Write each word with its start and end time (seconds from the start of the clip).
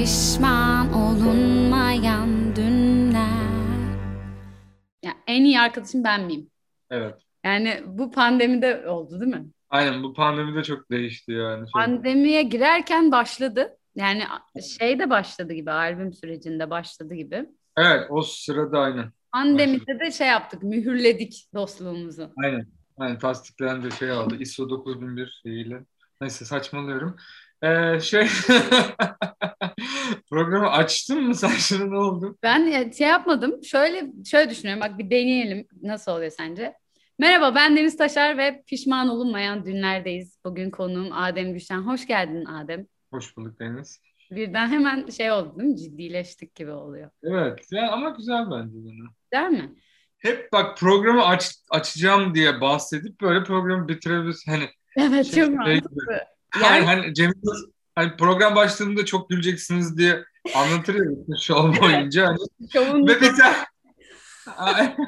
pişman 0.00 0.92
olunmayan 0.92 2.56
dünler. 2.56 3.50
Ya 5.02 5.12
en 5.26 5.44
iyi 5.44 5.60
arkadaşım 5.60 6.04
ben 6.04 6.24
miyim? 6.24 6.50
Evet. 6.90 7.14
Yani 7.44 7.82
bu 7.86 8.10
pandemide 8.10 8.88
oldu 8.88 9.20
değil 9.20 9.34
mi? 9.34 9.46
Aynen 9.70 10.02
bu 10.02 10.14
pandemide 10.14 10.62
çok 10.62 10.90
değişti 10.90 11.32
yani. 11.32 11.66
Pandemiye 11.72 12.42
girerken 12.42 13.12
başladı. 13.12 13.76
Yani 13.94 14.22
şey 14.78 14.98
de 14.98 15.10
başladı 15.10 15.52
gibi, 15.52 15.70
albüm 15.70 16.12
sürecinde 16.12 16.70
başladı 16.70 17.14
gibi. 17.14 17.46
Evet 17.76 18.06
o 18.10 18.22
sırada 18.22 18.80
aynen. 18.80 19.12
Pandemide 19.32 20.00
de 20.00 20.10
şey 20.10 20.28
yaptık, 20.28 20.62
mühürledik 20.62 21.46
dostluğumuzu. 21.54 22.30
Aynen. 22.44 22.66
Aynen 22.96 23.18
tasdiklendi 23.18 23.92
şey 23.92 24.10
aldı. 24.10 24.36
ISO 24.36 24.70
9001 24.70 25.40
şeyiyle. 25.42 25.84
Neyse 26.20 26.44
saçmalıyorum. 26.44 27.16
Ee, 27.62 28.00
şey 28.00 28.22
programı 30.30 30.70
açtın 30.70 31.22
mı 31.22 31.34
sen 31.34 31.48
şimdi 31.58 31.90
ne 31.90 31.98
oldu? 31.98 32.38
Ben 32.42 32.90
şey 32.90 33.08
yapmadım. 33.08 33.64
Şöyle 33.64 34.12
şöyle 34.24 34.50
düşünüyorum. 34.50 34.82
Bak 34.82 34.98
bir 34.98 35.10
deneyelim. 35.10 35.66
Nasıl 35.82 36.12
oluyor 36.12 36.30
sence? 36.30 36.74
Merhaba 37.18 37.54
ben 37.54 37.76
Deniz 37.76 37.96
Taşar 37.96 38.38
ve 38.38 38.62
pişman 38.66 39.08
olunmayan 39.08 39.66
dünlerdeyiz. 39.66 40.38
Bugün 40.44 40.70
konuğum 40.70 41.12
Adem 41.12 41.52
Gülşen. 41.52 41.78
Hoş 41.78 42.06
geldin 42.06 42.44
Adem. 42.44 42.86
Hoş 43.12 43.36
bulduk 43.36 43.60
Deniz. 43.60 44.00
Birden 44.30 44.68
hemen 44.68 45.06
şey 45.06 45.32
oldu 45.32 45.58
değil 45.58 45.70
mi? 45.70 45.76
Ciddileştik 45.76 46.54
gibi 46.54 46.70
oluyor. 46.70 47.10
Evet 47.22 47.66
ya 47.72 47.90
ama 47.92 48.10
güzel 48.10 48.44
bence. 48.50 48.74
Değil 49.32 49.62
mi? 49.62 49.74
Hep 50.18 50.52
bak 50.52 50.78
programı 50.78 51.24
aç, 51.26 51.50
açacağım 51.70 52.34
diye 52.34 52.60
bahsedip 52.60 53.20
böyle 53.20 53.44
programı 53.44 53.88
bitirebiliriz. 53.88 54.44
Hani 54.48 54.64
Evet 54.96 55.26
Şey- 55.26 55.34
çok 55.34 55.46
şey 55.46 55.54
mantıklı. 55.56 56.12
Yani 56.12 56.20
Yani 56.62 56.84
hani 56.84 57.14
Cem 57.14 57.32
Yılmaz, 57.36 57.58
hani 57.94 58.16
program 58.16 58.56
başladığında 58.56 59.04
çok 59.04 59.30
güleceksiniz 59.30 59.98
diye 59.98 60.24
anlatır 60.54 60.94
ya 60.94 61.36
show 61.40 61.80
boyunca. 61.82 62.26
Hani, 62.26 62.38
şovun 62.72 63.08
ve 63.08 63.18
tane 63.18 63.56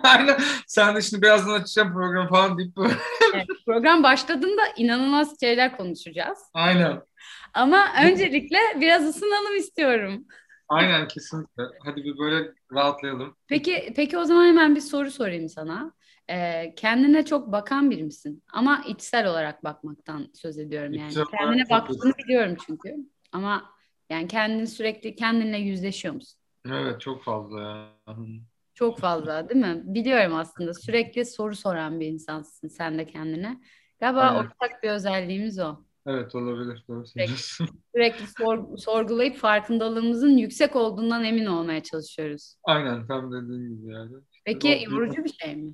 Aynen. 0.03 0.41
Sen 0.67 0.97
de 0.97 1.01
şimdi 1.01 1.23
birazdan 1.23 1.61
açacağım 1.61 1.93
programı 1.93 2.29
falan 2.29 2.59
deyip 2.59 2.77
böyle. 2.77 2.95
Evet, 3.35 3.47
program 3.67 4.03
başladığında 4.03 4.63
inanılmaz 4.77 5.41
şeyler 5.41 5.77
konuşacağız. 5.77 6.39
Aynen. 6.55 7.03
Ama 7.55 7.87
öncelikle 8.05 8.59
biraz 8.81 9.05
ısınalım 9.05 9.57
istiyorum. 9.57 10.25
Aynen 10.69 11.09
kesinlikle. 11.09 11.63
Hadi 11.85 12.05
bir 12.05 12.19
böyle 12.19 12.53
rahatlayalım. 12.73 13.37
Peki 13.49 13.93
peki 13.97 14.19
o 14.19 14.25
zaman 14.25 14.47
hemen 14.47 14.75
bir 14.75 14.81
soru 14.81 15.11
sorayım 15.11 15.49
sana. 15.49 15.93
Ee, 16.33 16.75
kendine 16.77 17.25
çok 17.25 17.53
bakan 17.53 17.91
biri 17.91 18.05
misin? 18.05 18.43
Ama 18.53 18.85
içsel 18.89 19.27
olarak 19.27 19.65
bakmaktan 19.65 20.29
söz 20.35 20.59
ediyorum 20.59 20.93
yani. 20.93 21.09
İçsel 21.09 21.25
Kendine 21.25 21.71
baktığını 21.71 22.13
biliyorum 22.25 22.57
çünkü. 22.67 22.97
Ama 23.33 23.71
yani 24.11 24.29
kendini 24.29 24.67
sürekli 24.67 25.17
kendinle 25.17 25.59
yüzleşiyor 25.59 26.15
musun? 26.15 26.41
Evet 26.67 27.01
çok 27.01 27.25
fazla 27.25 27.61
ya. 27.61 28.17
Çok 28.75 28.99
fazla 28.99 29.49
değil 29.49 29.61
mi? 29.61 29.83
Biliyorum 29.85 30.35
aslında. 30.35 30.75
Sürekli 30.75 31.25
soru 31.25 31.57
soran 31.57 32.01
bir 32.01 32.07
insansın 32.07 32.69
sen 32.69 32.99
de 32.99 33.07
kendine. 33.07 33.61
Galiba 34.01 34.21
Aynen. 34.21 34.35
ortak 34.35 34.83
bir 34.83 34.91
özelliğimiz 34.91 35.59
o. 35.59 35.77
Evet 36.07 36.35
olabilir. 36.35 36.85
Doğru 36.89 37.07
söylüyorsun. 37.07 37.69
Sürekli 37.95 38.27
sor- 38.27 38.77
sorgulayıp 38.77 39.37
farkındalığımızın 39.37 40.37
yüksek 40.37 40.77
olduğundan 40.77 41.25
emin 41.25 41.47
olmaya 41.47 41.83
çalışıyoruz. 41.83 42.57
Aynen 42.65 43.07
tam 43.07 43.33
dediğin 43.33 43.77
gibi 43.77 43.93
yani. 43.93 44.13
Peki 44.45 44.85
yorucu 44.91 45.25
bir 45.25 45.33
şey 45.33 45.57
mi? 45.57 45.73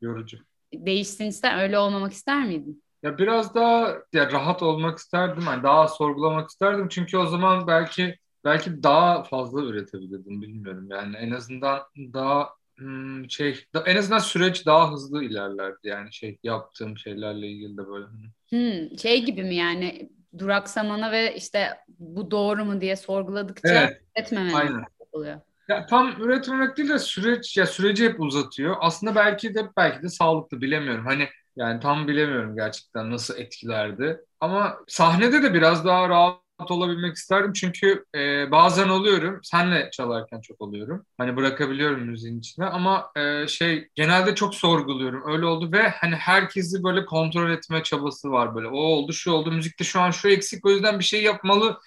Yorucu. 0.00 0.38
Değişsin 0.74 1.24
ister, 1.24 1.62
öyle 1.62 1.78
olmamak 1.78 2.12
ister 2.12 2.46
miydin? 2.46 2.82
Ya 3.02 3.18
biraz 3.18 3.54
daha 3.54 3.96
ya 4.12 4.32
rahat 4.32 4.62
olmak 4.62 4.98
isterdim. 4.98 5.42
Yani 5.46 5.62
daha 5.62 5.88
sorgulamak 5.88 6.50
isterdim. 6.50 6.88
Çünkü 6.88 7.18
o 7.18 7.26
zaman 7.26 7.66
belki 7.66 8.16
belki 8.44 8.82
daha 8.82 9.22
fazla 9.24 9.62
üretebilirdim 9.62 10.42
bilmiyorum. 10.42 10.88
Yani 10.90 11.16
en 11.16 11.30
azından 11.30 11.80
daha 11.96 12.50
hmm, 12.78 13.30
şey 13.30 13.64
en 13.86 13.96
azından 13.96 14.18
süreç 14.18 14.66
daha 14.66 14.92
hızlı 14.92 15.24
ilerlerdi. 15.24 15.78
Yani 15.88 16.12
şey 16.12 16.38
yaptığım 16.42 16.98
şeylerle 16.98 17.46
ilgili 17.48 17.76
de 17.76 17.86
böyle. 17.86 18.06
Hmm, 18.50 18.98
şey 18.98 19.24
gibi 19.24 19.42
mi 19.44 19.54
yani 19.54 20.10
duraksamana 20.38 21.12
ve 21.12 21.36
işte 21.36 21.78
bu 21.88 22.30
doğru 22.30 22.64
mu 22.64 22.80
diye 22.80 22.96
sorguladıkça 22.96 23.68
Evet, 23.74 24.02
etmemen 24.14 24.54
aynen. 24.54 24.84
oluyor. 25.12 25.40
Ya 25.70 25.86
tam 25.86 26.22
üretmemek 26.22 26.76
değil 26.76 26.88
de 26.88 26.98
süreç 26.98 27.56
ya 27.56 27.66
süreci 27.66 28.04
hep 28.04 28.20
uzatıyor. 28.20 28.76
Aslında 28.80 29.14
belki 29.14 29.54
de 29.54 29.70
belki 29.76 30.02
de 30.02 30.08
sağlıklı 30.08 30.60
bilemiyorum. 30.60 31.06
Hani 31.06 31.28
yani 31.56 31.80
tam 31.80 32.08
bilemiyorum 32.08 32.56
gerçekten 32.56 33.10
nasıl 33.10 33.38
etkilerdi. 33.38 34.20
Ama 34.40 34.78
sahnede 34.88 35.42
de 35.42 35.54
biraz 35.54 35.84
daha 35.84 36.08
rahat 36.08 36.70
olabilmek 36.70 37.16
isterdim. 37.16 37.52
Çünkü 37.52 38.04
e, 38.14 38.50
bazen 38.50 38.88
oluyorum. 38.88 39.40
Senle 39.42 39.90
çalarken 39.92 40.40
çok 40.40 40.60
oluyorum. 40.60 41.06
Hani 41.18 41.36
bırakabiliyorum 41.36 42.00
müziğin 42.00 42.38
içine 42.38 42.66
ama 42.66 43.12
e, 43.16 43.46
şey 43.48 43.88
genelde 43.94 44.34
çok 44.34 44.54
sorguluyorum. 44.54 45.22
Öyle 45.32 45.46
oldu 45.46 45.72
ve 45.72 45.88
hani 45.88 46.14
herkesi 46.16 46.84
böyle 46.84 47.04
kontrol 47.06 47.50
etme 47.50 47.82
çabası 47.82 48.30
var 48.30 48.54
böyle. 48.54 48.68
O 48.68 48.76
oldu, 48.78 49.12
şu 49.12 49.32
oldu. 49.32 49.52
Müzikte 49.52 49.84
şu 49.84 50.00
an 50.00 50.10
şu 50.10 50.28
eksik. 50.28 50.66
O 50.66 50.70
yüzden 50.70 50.98
bir 50.98 51.04
şey 51.04 51.22
yapmalı. 51.22 51.78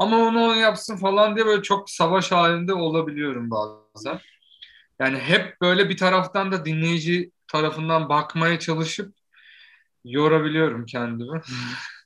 Ama 0.00 0.16
onu 0.18 0.44
onu 0.44 0.56
yapsın 0.56 0.96
falan 0.96 1.36
diye 1.36 1.46
böyle 1.46 1.62
çok 1.62 1.90
savaş 1.90 2.32
halinde 2.32 2.74
olabiliyorum 2.74 3.50
bazen. 3.50 4.20
Yani 5.00 5.18
hep 5.18 5.60
böyle 5.60 5.88
bir 5.88 5.96
taraftan 5.96 6.52
da 6.52 6.64
dinleyici 6.64 7.30
tarafından 7.48 8.08
bakmaya 8.08 8.58
çalışıp 8.58 9.14
yorabiliyorum 10.04 10.86
kendimi. 10.86 11.40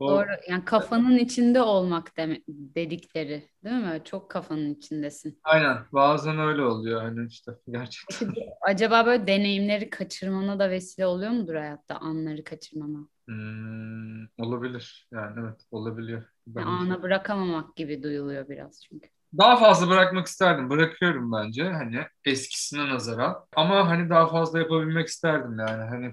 Doğru. 0.00 0.26
Yani 0.48 0.64
kafanın 0.64 1.16
içinde 1.18 1.62
olmak 1.62 2.16
deme- 2.16 2.42
dedikleri, 2.48 3.50
değil 3.64 3.76
mi? 3.76 4.02
Çok 4.04 4.30
kafanın 4.30 4.74
içindesin. 4.74 5.40
Aynen. 5.44 5.78
Bazen 5.92 6.38
öyle 6.38 6.62
oluyor 6.62 7.02
hani 7.02 7.26
işte 7.28 7.52
gerçekten. 7.68 8.34
Peki 8.34 8.50
acaba 8.62 9.06
böyle 9.06 9.26
deneyimleri 9.26 9.90
kaçırmana 9.90 10.58
da 10.58 10.70
vesile 10.70 11.06
oluyor 11.06 11.30
mudur 11.30 11.54
hayatta 11.54 11.96
anları 11.96 12.44
kaçırmana? 12.44 13.08
Hmm, 13.28 14.26
olabilir. 14.38 15.08
Yani 15.12 15.40
evet 15.40 15.60
olabiliyor. 15.70 16.24
Ben 16.46 16.62
Yani 16.62 16.66
ana 16.66 17.02
bırakamamak 17.02 17.76
gibi 17.76 18.02
duyuluyor 18.02 18.48
biraz 18.48 18.82
çünkü. 18.84 19.08
daha 19.38 19.56
fazla 19.56 19.88
bırakmak 19.88 20.26
isterdim. 20.26 20.70
Bırakıyorum 20.70 21.32
bence 21.32 21.64
hani 21.64 22.06
eskisine 22.24 22.88
nazaran. 22.88 23.46
Ama 23.56 23.88
hani 23.88 24.10
daha 24.10 24.26
fazla 24.28 24.58
yapabilmek 24.58 25.08
isterdim 25.08 25.58
yani. 25.58 25.82
Hani 25.84 26.12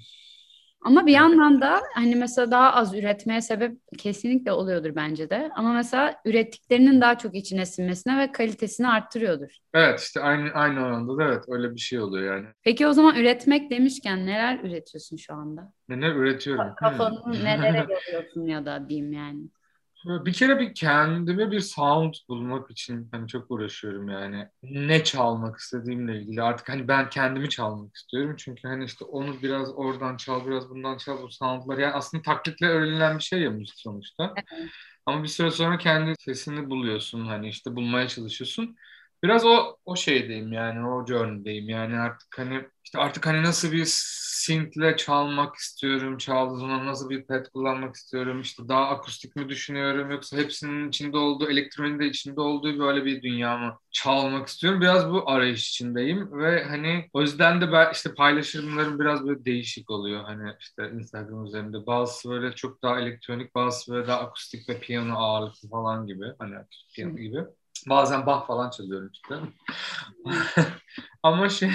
Ama 0.81 1.05
bir 1.07 1.11
yandan 1.13 1.61
da 1.61 1.81
hani 1.93 2.15
mesela 2.15 2.51
daha 2.51 2.73
az 2.73 2.95
üretmeye 2.95 3.41
sebep 3.41 3.77
kesinlikle 3.97 4.51
oluyordur 4.51 4.95
bence 4.95 5.29
de. 5.29 5.49
Ama 5.55 5.73
mesela 5.73 6.15
ürettiklerinin 6.25 7.01
daha 7.01 7.17
çok 7.17 7.35
içine 7.35 7.65
sinmesine 7.65 8.17
ve 8.17 8.31
kalitesini 8.31 8.87
arttırıyordur. 8.87 9.57
evet 9.73 9.99
işte 9.99 10.19
aynı 10.21 10.51
aynı 10.51 10.79
oranda 10.85 11.17
da 11.17 11.23
evet 11.23 11.43
öyle 11.47 11.73
bir 11.75 11.79
şey 11.79 11.99
oluyor 11.99 12.35
yani. 12.35 12.47
Peki 12.63 12.87
o 12.87 12.93
zaman 12.93 13.15
üretmek 13.15 13.71
demişken 13.71 14.25
neler 14.25 14.59
üretiyorsun 14.63 15.17
şu 15.17 15.33
anda? 15.33 15.73
Neler 15.89 16.15
üretiyorum. 16.15 16.75
Kafanı 16.75 17.23
Hmm. 17.23 17.43
nelere 17.43 17.77
yoruyorsun 17.93 18.45
ya 18.47 18.65
da 18.65 18.89
diyeyim 18.89 19.13
yani. 19.13 19.39
Bir 20.05 20.33
kere 20.33 20.59
bir 20.59 20.73
kendime 20.75 21.51
bir 21.51 21.59
sound 21.59 22.13
bulmak 22.29 22.71
için 22.71 23.09
hani 23.11 23.27
çok 23.27 23.51
uğraşıyorum 23.51 24.09
yani. 24.09 24.47
Ne 24.63 25.03
çalmak 25.03 25.57
istediğimle 25.59 26.21
ilgili. 26.21 26.41
Artık 26.41 26.69
hani 26.69 26.87
ben 26.87 27.09
kendimi 27.09 27.49
çalmak 27.49 27.95
istiyorum. 27.95 28.35
Çünkü 28.37 28.67
hani 28.67 28.85
işte 28.85 29.05
onu 29.05 29.41
biraz 29.41 29.69
oradan 29.75 30.17
çal, 30.17 30.47
biraz 30.47 30.69
bundan 30.69 30.97
çal 30.97 31.21
bu 31.23 31.29
soundlar. 31.29 31.77
Yani 31.77 31.93
aslında 31.93 32.23
taklitle 32.23 32.67
öğrenilen 32.67 33.17
bir 33.17 33.23
şey 33.23 33.41
ya 33.41 33.49
müzik 33.51 33.79
sonuçta. 33.79 34.33
Ama 35.05 35.23
bir 35.23 35.27
süre 35.27 35.51
sonra 35.51 35.77
kendi 35.77 36.13
sesini 36.19 36.69
buluyorsun. 36.69 37.25
Hani 37.25 37.49
işte 37.49 37.75
bulmaya 37.75 38.07
çalışıyorsun. 38.07 38.75
Biraz 39.23 39.45
o 39.45 39.77
o 39.85 39.95
şeydeyim 39.95 40.53
yani 40.53 40.87
o 40.87 41.05
journey'deyim 41.07 41.69
yani 41.69 41.99
artık 41.99 42.39
hani 42.39 42.65
işte 42.83 42.99
artık 42.99 43.25
hani 43.27 43.43
nasıl 43.43 43.71
bir 43.71 43.83
synth'le 43.87 44.97
çalmak 44.97 45.55
istiyorum 45.55 46.17
çaldığım 46.17 46.59
zaman 46.59 46.85
nasıl 46.85 47.09
bir 47.09 47.27
pad 47.27 47.45
kullanmak 47.53 47.95
istiyorum 47.95 48.41
işte 48.41 48.67
daha 48.67 48.89
akustik 48.89 49.35
mi 49.35 49.49
düşünüyorum 49.49 50.11
yoksa 50.11 50.37
hepsinin 50.37 50.89
içinde 50.89 51.17
olduğu 51.17 51.49
elektronik 51.49 51.99
de 52.01 52.05
içinde 52.05 52.41
olduğu 52.41 52.79
böyle 52.79 53.05
bir 53.05 53.21
dünya 53.21 53.57
mı 53.57 53.79
çalmak 53.91 54.47
istiyorum? 54.47 54.81
Biraz 54.81 55.09
bu 55.11 55.29
arayış 55.31 55.69
içindeyim 55.69 56.39
ve 56.39 56.63
hani 56.63 57.09
o 57.13 57.21
yüzden 57.21 57.61
de 57.61 57.71
ben 57.71 57.91
işte 57.93 58.13
paylaşımlarım 58.13 58.99
biraz 58.99 59.27
böyle 59.27 59.45
değişik 59.45 59.89
oluyor. 59.91 60.23
Hani 60.23 60.51
işte 60.59 60.91
Instagram 60.93 61.45
üzerinde 61.45 61.85
bazısı 61.87 62.29
böyle 62.29 62.55
çok 62.55 62.81
daha 62.83 62.99
elektronik 62.99 63.55
bazısı 63.55 63.93
böyle 63.93 64.07
daha 64.07 64.19
akustik 64.19 64.69
ve 64.69 64.79
piyano 64.79 65.17
ağırlıklı 65.17 65.69
falan 65.69 66.07
gibi. 66.07 66.25
Hani 66.39 66.55
piyano 66.95 67.15
gibi 67.17 67.39
Bazen 67.89 68.25
Bach 68.25 68.47
falan 68.47 68.69
çalıyorum 68.69 69.09
işte. 69.13 69.35
ama 71.23 71.49
şey 71.49 71.69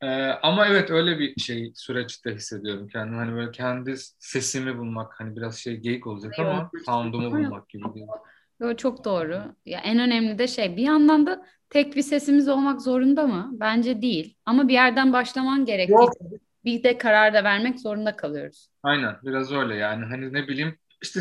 e, 0.00 0.26
ama 0.26 0.66
evet 0.66 0.90
öyle 0.90 1.18
bir 1.18 1.40
şey 1.40 1.72
süreçte 1.74 2.34
hissediyorum 2.34 2.88
kendimi. 2.88 3.16
Hani 3.16 3.32
böyle 3.32 3.50
kendi 3.50 3.94
sesimi 4.18 4.78
bulmak 4.78 5.20
hani 5.20 5.36
biraz 5.36 5.56
şey 5.56 5.76
geyik 5.76 6.06
olacak 6.06 6.38
ama 6.38 6.70
sound'umu 6.86 7.30
bulmak 7.30 7.68
gibi. 7.68 7.84
Yo, 8.60 8.76
çok 8.76 9.04
doğru. 9.04 9.42
Ya 9.66 9.80
en 9.80 9.98
önemli 9.98 10.38
de 10.38 10.46
şey 10.48 10.76
bir 10.76 10.82
yandan 10.82 11.26
da 11.26 11.46
tek 11.70 11.96
bir 11.96 12.02
sesimiz 12.02 12.48
olmak 12.48 12.82
zorunda 12.82 13.26
mı? 13.26 13.50
Bence 13.52 14.02
değil. 14.02 14.36
Ama 14.46 14.68
bir 14.68 14.72
yerden 14.72 15.12
başlaman 15.12 15.64
gerektiği 15.64 15.92
Yok. 15.92 16.12
bir 16.64 16.82
de 16.82 16.98
karar 16.98 17.34
da 17.34 17.44
vermek 17.44 17.80
zorunda 17.80 18.16
kalıyoruz. 18.16 18.68
Aynen 18.82 19.16
biraz 19.22 19.52
öyle 19.52 19.74
yani 19.74 20.04
hani 20.04 20.32
ne 20.32 20.48
bileyim 20.48 20.78
işte 21.04 21.20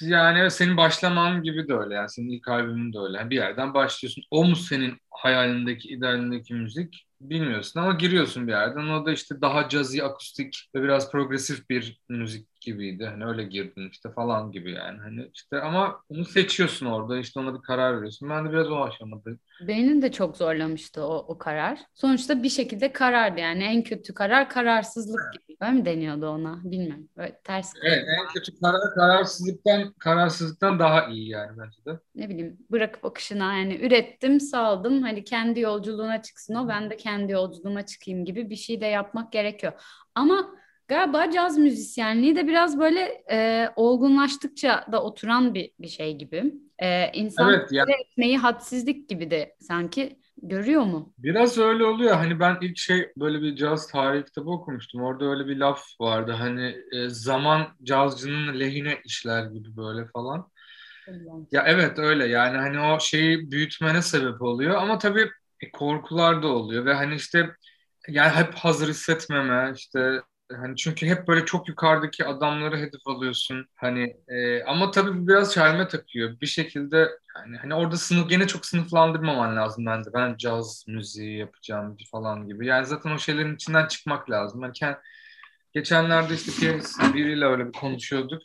yani 0.00 0.50
senin 0.50 0.76
başlaman 0.76 1.42
gibi 1.42 1.68
de 1.68 1.74
öyle 1.74 1.94
yani 1.94 2.10
senin 2.10 2.28
ilk 2.28 2.48
albümün 2.48 2.92
de 2.92 2.98
öyle. 2.98 3.18
Yani 3.18 3.30
bir 3.30 3.36
yerden 3.36 3.74
başlıyorsun. 3.74 4.24
O 4.30 4.44
mu 4.44 4.56
senin 4.56 4.98
hayalindeki, 5.10 5.88
idealindeki 5.88 6.54
müzik? 6.54 7.08
bilmiyorsun 7.20 7.80
ama 7.80 7.92
giriyorsun 7.92 8.46
bir 8.46 8.52
yerden. 8.52 8.88
O 8.88 9.06
da 9.06 9.12
işte 9.12 9.40
daha 9.40 9.68
cazzy, 9.68 10.02
akustik 10.02 10.70
ve 10.74 10.82
biraz 10.82 11.12
progresif 11.12 11.70
bir 11.70 12.00
müzik 12.08 12.48
gibiydi. 12.68 13.06
Hani 13.06 13.24
öyle 13.24 13.44
girdin 13.44 13.90
işte 13.90 14.10
falan 14.12 14.52
gibi 14.52 14.72
yani. 14.72 14.98
Hani 14.98 15.30
işte 15.34 15.60
ama 15.60 16.00
onu 16.08 16.24
seçiyorsun 16.24 16.86
orada 16.86 17.18
işte 17.18 17.40
ona 17.40 17.54
bir 17.54 17.62
karar 17.62 17.96
veriyorsun. 17.96 18.30
Ben 18.30 18.44
de 18.44 18.52
biraz 18.52 18.70
o 18.70 18.82
aşamada. 18.82 19.30
Beni 19.68 20.02
de 20.02 20.12
çok 20.12 20.36
zorlamıştı 20.36 21.02
o, 21.02 21.24
o 21.28 21.38
karar. 21.38 21.78
Sonuçta 21.94 22.42
bir 22.42 22.48
şekilde 22.48 22.92
karardı 22.92 23.40
yani 23.40 23.64
en 23.64 23.82
kötü 23.82 24.14
karar 24.14 24.48
kararsızlık 24.48 25.32
gibi. 25.32 25.56
Öyle 25.60 25.72
mi 25.72 25.84
deniyordu 25.84 26.28
ona? 26.28 26.60
Bilmiyorum. 26.64 27.08
Böyle 27.16 27.40
ters. 27.44 27.72
Evet 27.82 28.04
en 28.20 28.28
kötü 28.34 28.60
karar 28.60 28.94
kararsızlıktan 28.94 29.92
kararsızlıktan 29.92 30.78
daha 30.78 31.06
iyi 31.06 31.28
yani 31.28 31.58
bence 31.58 31.84
de. 31.86 32.00
Ne 32.14 32.28
bileyim 32.28 32.58
bırakıp 32.70 33.04
akışına 33.04 33.58
yani 33.58 33.76
ürettim 33.76 34.40
saldım 34.40 35.02
hani 35.02 35.24
kendi 35.24 35.60
yolculuğuna 35.60 36.22
çıksın 36.22 36.54
o 36.54 36.68
ben 36.68 36.90
de 36.90 36.96
kendi 36.96 37.32
yolculuğuma 37.32 37.86
çıkayım 37.86 38.24
gibi 38.24 38.50
bir 38.50 38.56
şey 38.56 38.80
de 38.80 38.86
yapmak 38.86 39.32
gerekiyor. 39.32 39.72
Ama 40.14 40.50
galiba 40.88 41.30
caz 41.30 41.58
müzisyenliği 41.58 42.36
de 42.36 42.46
biraz 42.46 42.78
böyle 42.78 43.22
e, 43.30 43.68
olgunlaştıkça 43.76 44.86
da 44.92 45.02
oturan 45.02 45.54
bir, 45.54 45.70
bir 45.80 45.88
şey 45.88 46.16
gibi. 46.16 46.54
E, 46.78 47.12
insan 47.12 47.54
evet, 47.54 47.72
yani. 47.72 47.90
etmeyi 47.92 48.38
hadsizlik 48.38 49.08
gibi 49.08 49.30
de 49.30 49.56
sanki 49.60 50.18
görüyor 50.42 50.82
mu? 50.82 51.12
Biraz 51.18 51.58
öyle 51.58 51.84
oluyor. 51.84 52.14
Hani 52.14 52.40
ben 52.40 52.58
ilk 52.60 52.78
şey 52.78 53.12
böyle 53.16 53.42
bir 53.42 53.56
caz 53.56 53.88
tarihi 53.88 54.24
kitabı 54.24 54.50
okumuştum. 54.50 55.02
Orada 55.02 55.24
öyle 55.24 55.46
bir 55.46 55.56
laf 55.56 55.82
vardı. 56.00 56.32
Hani 56.32 56.76
e, 56.92 57.08
zaman 57.08 57.66
cazcının 57.82 58.60
lehine 58.60 58.98
işler 59.04 59.46
gibi 59.46 59.76
böyle 59.76 60.06
falan. 60.06 60.50
Ya 61.52 61.64
evet 61.66 61.98
öyle 61.98 62.26
yani 62.26 62.56
hani 62.56 62.80
o 62.80 63.00
şeyi 63.00 63.50
büyütmene 63.50 64.02
sebep 64.02 64.42
oluyor 64.42 64.74
ama 64.74 64.98
tabii 64.98 65.30
e, 65.60 65.70
korkular 65.70 66.42
da 66.42 66.48
oluyor 66.48 66.84
ve 66.84 66.94
hani 66.94 67.14
işte 67.14 67.50
yani 68.08 68.30
hep 68.30 68.54
hazır 68.54 68.88
hissetmeme 68.88 69.72
işte 69.76 70.20
hani 70.56 70.76
çünkü 70.76 71.06
hep 71.06 71.28
böyle 71.28 71.44
çok 71.44 71.68
yukarıdaki 71.68 72.24
adamları 72.24 72.76
hedef 72.78 73.06
alıyorsun. 73.06 73.66
Hani 73.74 74.16
e, 74.28 74.62
ama 74.64 74.90
tabii 74.90 75.28
biraz 75.28 75.54
çelme 75.54 75.88
takıyor. 75.88 76.40
Bir 76.40 76.46
şekilde 76.46 76.96
yani 77.36 77.56
hani 77.56 77.74
orada 77.74 77.96
sınıf 77.96 78.28
gene 78.30 78.46
çok 78.46 78.66
sınıflandırmaman 78.66 79.56
lazım 79.56 79.86
bence. 79.86 80.10
Ben 80.14 80.36
caz 80.36 80.84
müziği 80.88 81.38
yapacağım 81.38 81.96
falan 82.10 82.48
gibi. 82.48 82.66
Yani 82.66 82.86
zaten 82.86 83.10
o 83.10 83.18
şeylerin 83.18 83.54
içinden 83.54 83.88
çıkmak 83.88 84.30
lazım. 84.30 84.62
Hani 84.62 84.72
kend, 84.72 84.96
geçenlerde 85.72 86.34
işte 86.34 86.52
piyanist 86.60 87.14
biriyle 87.14 87.44
öyle 87.44 87.66
bir 87.66 87.72
konuşuyorduk. 87.72 88.42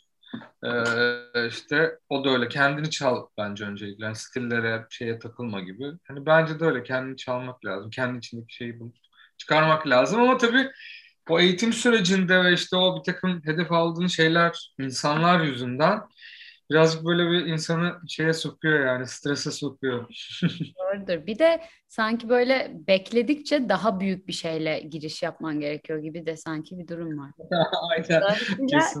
Ee, 0.64 1.48
işte 1.48 1.98
o 2.08 2.24
da 2.24 2.30
öyle. 2.30 2.48
Kendini 2.48 2.90
çal 2.90 3.26
bence 3.38 3.64
öncelikle. 3.64 4.04
Yani 4.04 4.16
stillere, 4.16 4.86
şeye 4.90 5.18
takılma 5.18 5.60
gibi. 5.60 5.92
Hani 6.08 6.26
bence 6.26 6.60
de 6.60 6.64
öyle. 6.64 6.82
Kendini 6.82 7.16
çalmak 7.16 7.64
lazım. 7.64 7.90
Kendi 7.90 8.18
içindeki 8.18 8.54
şeyi 8.54 8.80
bulup 8.80 8.96
çıkarmak 9.38 9.86
lazım. 9.86 10.20
Ama 10.20 10.36
tabii 10.36 10.70
o 11.28 11.40
eğitim 11.40 11.72
sürecinde 11.72 12.44
ve 12.44 12.52
işte 12.52 12.76
o 12.76 12.98
bir 12.98 13.12
takım 13.12 13.42
hedef 13.44 13.72
aldığın 13.72 14.06
şeyler 14.06 14.74
insanlar 14.78 15.40
yüzünden 15.40 16.00
birazcık 16.70 17.04
böyle 17.04 17.30
bir 17.30 17.46
insanı 17.46 17.92
şeye 18.08 18.32
sokuyor 18.32 18.86
yani 18.86 19.06
strese 19.06 19.50
sokuyor. 19.50 20.06
Doğrudur. 20.78 21.26
Bir 21.26 21.38
de 21.38 21.60
sanki 21.88 22.28
böyle 22.28 22.72
bekledikçe 22.88 23.68
daha 23.68 24.00
büyük 24.00 24.28
bir 24.28 24.32
şeyle 24.32 24.80
giriş 24.80 25.22
yapman 25.22 25.60
gerekiyor 25.60 25.98
gibi 25.98 26.26
de 26.26 26.36
sanki 26.36 26.78
bir 26.78 26.88
durum 26.88 27.18
var. 27.18 27.30
Aynen. 27.90 28.22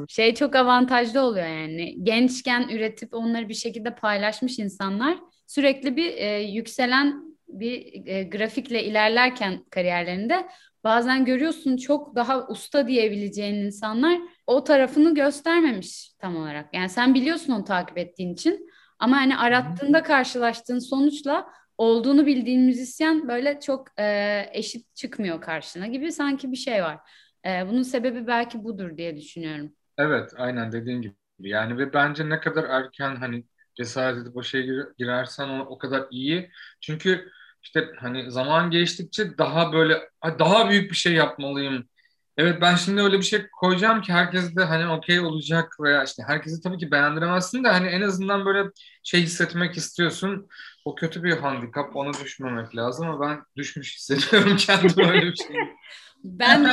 Şey 0.08 0.34
çok 0.34 0.56
avantajlı 0.56 1.20
oluyor 1.20 1.46
yani. 1.46 2.04
Gençken 2.04 2.68
üretip 2.68 3.14
onları 3.14 3.48
bir 3.48 3.54
şekilde 3.54 3.94
paylaşmış 3.94 4.58
insanlar 4.58 5.18
sürekli 5.46 5.96
bir 5.96 6.14
e, 6.16 6.40
yükselen 6.40 7.36
bir 7.48 8.06
e, 8.06 8.22
grafikle 8.22 8.84
ilerlerken 8.84 9.64
kariyerlerinde 9.70 10.46
bazen 10.84 11.24
görüyorsun 11.24 11.76
çok 11.76 12.14
daha 12.16 12.46
usta 12.48 12.88
diyebileceğin 12.88 13.54
insanlar 13.54 14.20
o 14.46 14.64
tarafını 14.64 15.14
göstermemiş 15.14 16.12
tam 16.18 16.36
olarak. 16.36 16.74
Yani 16.74 16.88
sen 16.88 17.14
biliyorsun 17.14 17.52
onu 17.52 17.64
takip 17.64 17.98
ettiğin 17.98 18.32
için 18.34 18.68
ama 18.98 19.16
hani 19.16 19.36
arattığında 19.36 20.02
karşılaştığın 20.02 20.78
sonuçla 20.78 21.46
olduğunu 21.78 22.26
bildiğin 22.26 22.62
müzisyen 22.62 23.28
böyle 23.28 23.60
çok 23.60 23.88
e, 24.00 24.46
eşit 24.52 24.96
çıkmıyor 24.96 25.40
karşına 25.40 25.86
gibi 25.86 26.12
sanki 26.12 26.52
bir 26.52 26.56
şey 26.56 26.82
var. 26.82 26.98
E, 27.46 27.68
bunun 27.68 27.82
sebebi 27.82 28.26
belki 28.26 28.64
budur 28.64 28.96
diye 28.96 29.16
düşünüyorum. 29.16 29.72
Evet, 29.98 30.30
aynen 30.36 30.72
dediğin 30.72 31.02
gibi. 31.02 31.14
Yani 31.38 31.78
ve 31.78 31.92
bence 31.92 32.28
ne 32.28 32.40
kadar 32.40 32.64
erken 32.64 33.16
hani 33.16 33.44
cesaret 33.74 34.18
edip 34.22 34.36
o 34.36 34.42
şeye 34.42 34.66
girersen 34.98 35.48
o, 35.48 35.60
o 35.66 35.78
kadar 35.78 36.06
iyi. 36.10 36.50
Çünkü 36.80 37.30
işte 37.64 37.88
hani 37.98 38.30
zaman 38.30 38.70
geçtikçe 38.70 39.38
daha 39.38 39.72
böyle 39.72 40.08
daha 40.24 40.70
büyük 40.70 40.90
bir 40.90 40.96
şey 40.96 41.12
yapmalıyım. 41.12 41.88
Evet 42.36 42.60
ben 42.60 42.76
şimdi 42.76 43.00
öyle 43.02 43.18
bir 43.18 43.22
şey 43.22 43.46
koyacağım 43.60 44.02
ki 44.02 44.12
herkes 44.12 44.56
de 44.56 44.64
hani 44.64 44.92
okey 44.92 45.20
olacak 45.20 45.76
veya 45.80 46.04
işte 46.04 46.22
herkesi 46.26 46.62
tabii 46.62 46.78
ki 46.78 46.90
beğendiremezsin 46.90 47.64
de 47.64 47.68
hani 47.68 47.86
en 47.86 48.00
azından 48.00 48.46
böyle 48.46 48.70
şey 49.02 49.22
hissetmek 49.22 49.76
istiyorsun. 49.76 50.48
O 50.84 50.94
kötü 50.94 51.22
bir 51.22 51.36
handikap 51.36 51.96
ona 51.96 52.12
düşmemek 52.12 52.76
lazım 52.76 53.08
ama 53.08 53.28
ben 53.28 53.42
düşmüş 53.56 53.96
hissediyorum 53.96 54.56
kendimi 54.58 55.10
öyle 55.10 55.26
bir 55.26 55.36
şey. 55.36 55.56
ben 56.24 56.64
de 56.64 56.70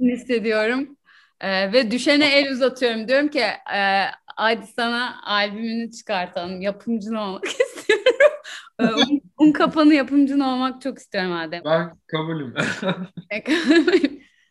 hissediyorum. 0.00 0.96
Ee, 1.40 1.72
ve 1.72 1.90
düşene 1.90 2.38
el 2.38 2.52
uzatıyorum. 2.52 3.08
Diyorum 3.08 3.28
ki 3.28 3.44
e, 3.74 4.04
hadi 4.36 4.66
sana 4.66 5.22
albümünü 5.22 5.90
çıkartalım. 5.92 6.60
Yapımcın 6.60 7.14
olmak 7.14 7.44
istiyorum. 7.60 8.17
Ee, 8.80 8.84
un, 8.84 9.20
un 9.38 9.52
kapanı 9.52 9.94
yapımcın 9.94 10.40
olmak 10.40 10.82
çok 10.82 10.98
istiyorum 10.98 11.32
Adem. 11.32 11.62
Ben 11.64 11.92
kabulüm. 12.06 12.54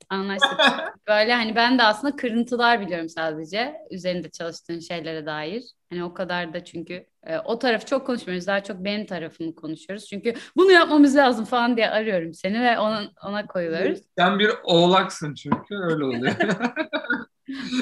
Anlaştık. 0.09 0.59
Böyle 1.07 1.33
hani 1.33 1.55
ben 1.55 1.79
de 1.79 1.83
aslında 1.83 2.15
kırıntılar 2.15 2.81
biliyorum 2.81 3.09
sadece. 3.09 3.75
Üzerinde 3.91 4.29
çalıştığın 4.29 4.79
şeylere 4.79 5.25
dair. 5.25 5.63
Hani 5.89 6.03
o 6.03 6.13
kadar 6.13 6.53
da 6.53 6.63
çünkü 6.63 7.05
e, 7.23 7.37
o 7.39 7.59
tarafı 7.59 7.85
çok 7.85 8.07
konuşmuyoruz. 8.07 8.47
Daha 8.47 8.63
çok 8.63 8.77
benim 8.77 9.05
tarafımı 9.05 9.55
konuşuyoruz. 9.55 10.05
Çünkü 10.05 10.33
bunu 10.55 10.71
yapmamız 10.71 11.15
lazım 11.15 11.45
falan 11.45 11.77
diye 11.77 11.89
arıyorum 11.89 12.33
seni 12.33 12.61
ve 12.61 12.79
ona, 12.79 13.11
ona 13.25 13.47
koyuyoruz. 13.47 13.99
Sen 14.17 14.39
bir 14.39 14.51
oğlaksın 14.63 15.33
çünkü 15.33 15.75
öyle 15.75 16.03
oluyor. 16.03 16.35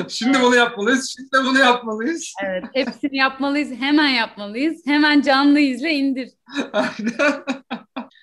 Şimdi 0.10 0.42
bunu 0.42 0.56
yapmalıyız, 0.56 1.16
şimdi 1.18 1.46
bunu 1.46 1.60
yapmalıyız. 1.60 2.34
Evet, 2.44 2.64
hepsini 2.74 3.18
yapmalıyız, 3.18 3.72
hemen 3.72 4.10
yapmalıyız. 4.10 4.82
Hemen 4.86 5.22
canlı 5.22 5.60
izle, 5.60 5.94
indir. 5.94 6.30
Aynen. 6.74 7.44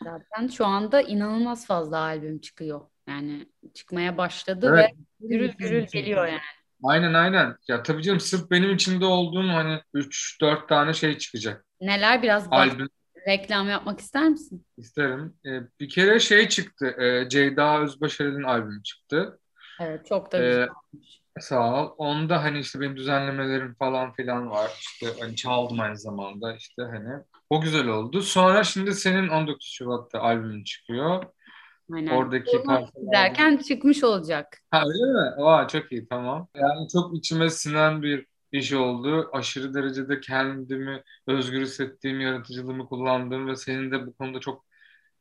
Zaten 0.05 0.49
şu 0.49 0.67
anda 0.67 1.03
inanılmaz 1.03 1.67
fazla 1.67 1.99
albüm 1.99 2.41
çıkıyor. 2.41 2.81
Yani 3.09 3.47
çıkmaya 3.75 4.19
başladı 4.19 4.75
evet. 4.75 4.91
ve 5.21 5.29
gürül 5.29 5.53
gürül 5.53 5.87
geliyor 5.87 6.27
yani. 6.27 6.41
Aynen 6.83 7.15
aynen. 7.15 7.57
Ya 7.69 7.83
tabii 7.83 8.03
canım 8.03 8.21
sırf 8.21 8.51
benim 8.51 8.75
içinde 8.75 9.05
olduğum 9.05 9.49
hani 9.49 9.81
3-4 9.95 10.69
tane 10.69 10.95
şey 10.95 11.19
çıkacak. 11.19 11.65
Neler 11.81 12.23
biraz 12.23 12.47
Albüm. 12.51 12.89
reklam 13.29 13.69
yapmak 13.69 14.01
ister 14.01 14.29
misin? 14.29 14.67
İsterim. 14.77 15.35
Ee, 15.47 15.61
bir 15.81 15.89
kere 15.89 16.21
şey 16.21 16.49
çıktı. 16.49 16.87
E, 16.87 17.29
Ceyda 17.29 17.81
Özbaşarı'nın 17.81 18.43
albümü 18.43 18.83
çıktı. 18.83 19.39
Evet 19.81 20.07
çok 20.07 20.33
da 20.33 20.39
güzel. 20.39 20.63
Ee, 20.63 20.69
sağ 21.41 21.85
ol. 21.85 21.95
Onda 21.99 22.43
hani 22.45 22.59
işte 22.59 22.81
benim 22.81 22.97
düzenlemelerim 22.97 23.75
falan 23.75 24.13
filan 24.13 24.51
var. 24.51 24.71
İşte 24.81 25.07
hani 25.21 25.37
çaldım 25.37 25.81
aynı 25.81 25.99
zamanda 25.99 26.57
işte 26.57 26.83
hani. 26.83 27.23
O 27.51 27.61
güzel 27.61 27.87
oldu. 27.89 28.23
Sonra 28.23 28.65
şimdi 28.65 28.95
senin 28.95 29.29
19 29.29 29.67
Şubat'ta 29.67 30.21
albümün 30.21 30.65
çıkıyor. 30.65 31.25
Aynen. 31.93 32.17
Oradaki 32.17 32.65
derken 32.97 33.57
çıkmış 33.57 34.05
olacak. 34.05 34.59
Ha 34.71 34.83
öyle 34.87 35.13
mi? 35.13 35.45
Aa, 35.45 35.69
çok 35.69 35.93
iyi 35.93 36.09
tamam. 36.09 36.49
Yani 36.55 36.89
çok 36.89 37.17
içime 37.17 37.51
sinen 37.51 38.03
bir 38.03 38.27
iş 38.53 38.73
oldu. 38.73 39.31
Aşırı 39.33 39.75
derecede 39.75 40.21
kendimi 40.21 41.03
özgür 41.27 41.63
hissettiğim, 41.63 42.21
yaratıcılığımı 42.21 42.89
kullandığım 42.89 43.49
ve 43.49 43.57
senin 43.57 43.91
de 43.91 44.07
bu 44.07 44.13
konuda 44.13 44.41
çok 44.41 44.65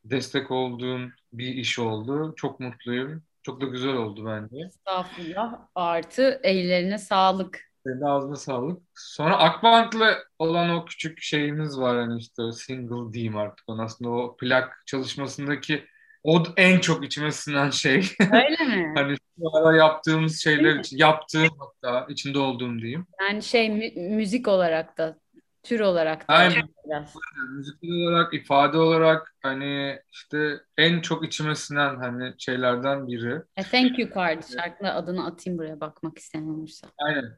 destek 0.05 0.51
olduğun 0.51 1.13
bir 1.33 1.47
iş 1.47 1.79
oldu. 1.79 2.33
Çok 2.35 2.59
mutluyum. 2.59 3.23
Çok 3.43 3.61
da 3.61 3.65
güzel 3.65 3.93
oldu 3.93 4.25
bence. 4.25 4.65
Estağfurullah. 4.67 5.59
Artı 5.75 6.39
ellerine 6.43 6.97
sağlık. 6.97 7.71
Senin 7.85 8.01
ağzına 8.01 8.35
sağlık. 8.35 8.81
Sonra 8.95 9.37
Akbank'la 9.37 10.17
olan 10.39 10.69
o 10.69 10.85
küçük 10.85 11.21
şeyimiz 11.21 11.79
var 11.79 11.97
hani 11.97 12.19
işte 12.19 12.41
o 12.41 12.51
single 12.51 13.13
diyeyim 13.13 13.37
artık. 13.37 13.69
On 13.69 13.77
aslında 13.77 14.11
o 14.11 14.37
plak 14.37 14.83
çalışmasındaki 14.85 15.85
o 16.23 16.43
en 16.57 16.79
çok 16.79 17.05
içime 17.05 17.31
sinen 17.31 17.69
şey. 17.69 18.03
Öyle 18.19 18.63
mi? 18.63 18.91
hani 18.95 19.15
şu 19.37 19.57
ara 19.57 19.77
yaptığımız 19.77 20.43
şeyler 20.43 20.75
için, 20.75 20.97
yaptığım 20.97 21.49
hatta 21.59 22.05
içinde 22.09 22.39
olduğum 22.39 22.79
diyeyim. 22.79 23.07
Yani 23.21 23.43
şey 23.43 23.69
mü- 23.69 24.15
müzik 24.15 24.47
olarak 24.47 24.97
da, 24.97 25.17
tür 25.63 25.79
olarak 25.79 26.21
da. 26.21 26.33
Aynen. 26.33 26.69
Biraz. 26.85 27.15
Müzik 27.49 27.83
olarak, 27.83 28.33
ifade 28.33 28.77
olarak 28.77 29.35
hani 29.41 29.99
işte 30.11 30.59
en 30.77 31.01
çok 31.01 31.25
içime 31.25 31.55
sinen 31.55 31.95
hani 31.95 32.33
şeylerden 32.37 33.07
biri. 33.07 33.35
A 33.35 33.63
Thank 33.63 33.99
You 33.99 34.09
Card 34.15 34.43
şarkının 34.57 34.89
adını 34.89 35.25
atayım 35.25 35.59
buraya 35.59 35.79
bakmak 35.79 36.17
isteyen 36.17 36.47
olursa. 36.47 36.87
Aynen. 36.97 37.37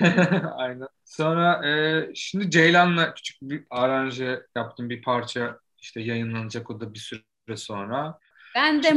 Aynen. 0.56 0.88
Sonra 1.04 1.68
e, 1.68 2.06
şimdi 2.14 2.50
Ceylan'la 2.50 3.14
küçük 3.14 3.42
bir 3.42 3.64
aranje 3.70 4.46
yaptım 4.56 4.90
bir 4.90 5.02
parça 5.02 5.58
işte 5.78 6.00
yayınlanacak 6.00 6.70
o 6.70 6.80
da 6.80 6.94
bir 6.94 6.98
süre 6.98 7.56
sonra. 7.56 8.18
Ben 8.54 8.82
de 8.82 8.88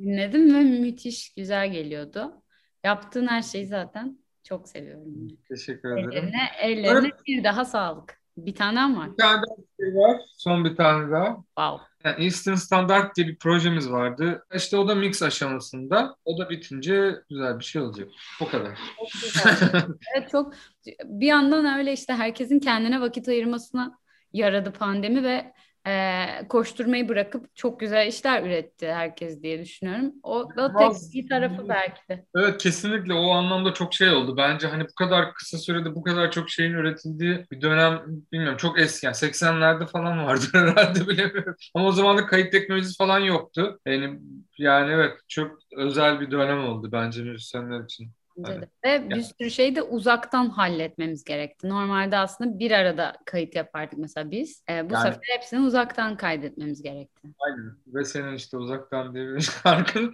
dinledim 0.00 0.54
ve 0.54 0.60
müthiş 0.60 1.34
güzel 1.34 1.72
geliyordu. 1.72 2.42
Yaptığın 2.84 3.26
her 3.26 3.42
şeyi 3.42 3.66
zaten 3.66 4.18
çok 4.42 4.68
seviyorum. 4.68 5.28
Teşekkür 5.48 5.92
ederim. 5.92 6.10
Ellerine, 6.12 6.50
ellerine 6.60 7.08
evet. 7.08 7.26
bir 7.26 7.44
daha 7.44 7.64
sağlık. 7.64 8.20
Bir 8.36 8.54
tane 8.54 8.96
var. 8.96 9.12
Bir 9.12 9.16
tane 9.16 9.42
daha 9.42 9.56
şey 9.80 9.94
var. 9.94 10.20
Son 10.36 10.64
bir 10.64 10.76
tane 10.76 11.10
daha. 11.10 11.36
Wow. 11.36 11.90
Yani 12.04 12.24
Eastern 12.24 12.54
Standard 12.54 13.16
diye 13.16 13.26
bir 13.28 13.36
projemiz 13.36 13.90
vardı. 13.90 14.44
İşte 14.54 14.76
o 14.76 14.88
da 14.88 14.94
mix 14.94 15.22
aşamasında. 15.22 16.16
O 16.24 16.38
da 16.38 16.50
bitince 16.50 17.14
güzel 17.30 17.58
bir 17.58 17.64
şey 17.64 17.82
olacak. 17.82 18.08
O 18.40 18.48
kadar. 18.48 18.78
Çok 18.98 19.08
güzel. 19.22 19.56
evet 20.16 20.30
çok 20.30 20.54
bir 21.04 21.26
yandan 21.26 21.78
öyle 21.78 21.92
işte 21.92 22.12
herkesin 22.12 22.58
kendine 22.58 23.00
vakit 23.00 23.28
ayırmasına 23.28 23.98
yaradı 24.32 24.72
pandemi 24.72 25.22
ve 25.22 25.52
e, 25.86 26.48
koşturmayı 26.48 27.08
bırakıp 27.08 27.56
çok 27.56 27.80
güzel 27.80 28.06
işler 28.06 28.42
üretti 28.42 28.92
herkes 28.92 29.42
diye 29.42 29.60
düşünüyorum. 29.60 30.12
O, 30.22 30.38
o 30.38 30.76
tek 30.78 30.92
bir 31.14 31.28
tarafı 31.28 31.68
belki 31.68 32.00
de. 32.08 32.24
Evet 32.36 32.58
kesinlikle 32.62 33.14
o 33.14 33.30
anlamda 33.30 33.72
çok 33.72 33.94
şey 33.94 34.10
oldu. 34.10 34.36
Bence 34.36 34.66
hani 34.66 34.84
bu 34.84 34.94
kadar 34.94 35.34
kısa 35.34 35.58
sürede 35.58 35.94
bu 35.94 36.02
kadar 36.02 36.30
çok 36.30 36.50
şeyin 36.50 36.72
üretildiği 36.72 37.46
bir 37.52 37.60
dönem 37.60 38.02
bilmiyorum 38.32 38.56
çok 38.56 38.80
eski 38.80 39.06
yani 39.06 39.16
80'lerde 39.16 39.86
falan 39.86 40.26
vardı 40.26 40.44
herhalde 40.52 41.08
bilemiyorum. 41.08 41.54
Ama 41.74 41.86
o 41.86 41.92
zaman 41.92 42.18
da 42.18 42.26
kayıt 42.26 42.52
teknolojisi 42.52 42.96
falan 42.96 43.18
yoktu. 43.18 43.80
Yani 43.86 44.20
yani 44.58 44.92
evet 44.92 45.12
çok 45.28 45.58
özel 45.76 46.20
bir 46.20 46.30
dönem 46.30 46.64
oldu 46.64 46.88
bence 46.92 47.22
müzisyenler 47.22 47.84
için. 47.84 48.12
Bence 48.36 48.68
Ve 48.84 49.10
bir 49.10 49.22
sürü 49.22 49.50
şeyi 49.50 49.76
de 49.76 49.82
uzaktan 49.82 50.48
halletmemiz 50.48 51.24
gerekti. 51.24 51.68
Normalde 51.68 52.16
aslında 52.16 52.58
bir 52.58 52.70
arada 52.70 53.16
kayıt 53.24 53.54
yapardık 53.54 53.98
mesela 53.98 54.30
biz. 54.30 54.64
Ee, 54.70 54.90
bu 54.90 54.94
yani, 54.94 55.02
sefer 55.02 55.20
hepsini 55.36 55.60
uzaktan 55.60 56.16
kaydetmemiz 56.16 56.82
gerekti. 56.82 57.28
Aynen. 57.38 57.72
Ve 57.86 58.04
senin 58.04 58.34
işte 58.34 58.56
uzaktan 58.56 59.14
diye 59.14 59.26
bir 59.26 59.40
şarkın. 59.62 60.12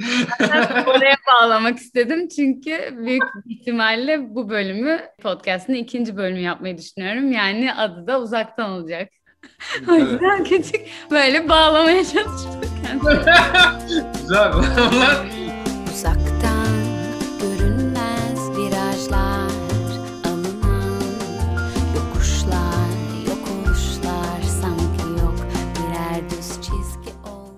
oraya 0.87 1.17
bağlamak 1.27 1.79
istedim 1.79 2.29
çünkü 2.29 2.95
büyük 2.99 3.23
ihtimalle 3.49 4.35
bu 4.35 4.51
bölümü 4.51 5.01
podcast'ın 5.23 5.75
ikinci 5.75 6.17
bölümü 6.17 6.41
yapmayı 6.41 6.79
düşünüyorum. 6.79 7.33
Yani 7.33 7.75
adı 7.75 8.07
da 8.07 8.21
uzaktan 8.21 8.71
olacak. 8.71 9.09
o 9.89 9.95
yüzden 9.95 10.37
evet. 10.37 10.49
küçük 10.49 10.87
böyle 11.11 11.49
bağlamaya 11.49 12.05
çalıştım. 12.05 12.61
Güzel. 14.13 15.46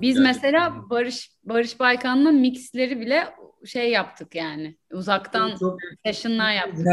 Biz 0.01 0.17
yani, 0.17 0.27
mesela 0.27 0.91
Barış 0.91 1.31
Barış 1.45 1.81
Baykan'la 1.81 2.31
mixleri 2.31 3.01
bile 3.01 3.25
şey 3.67 3.91
yaptık 3.91 4.35
yani. 4.35 4.77
Uzaktan 4.93 5.57
çok, 5.57 5.79
session'lar 6.07 6.53
yaptık. 6.53 6.87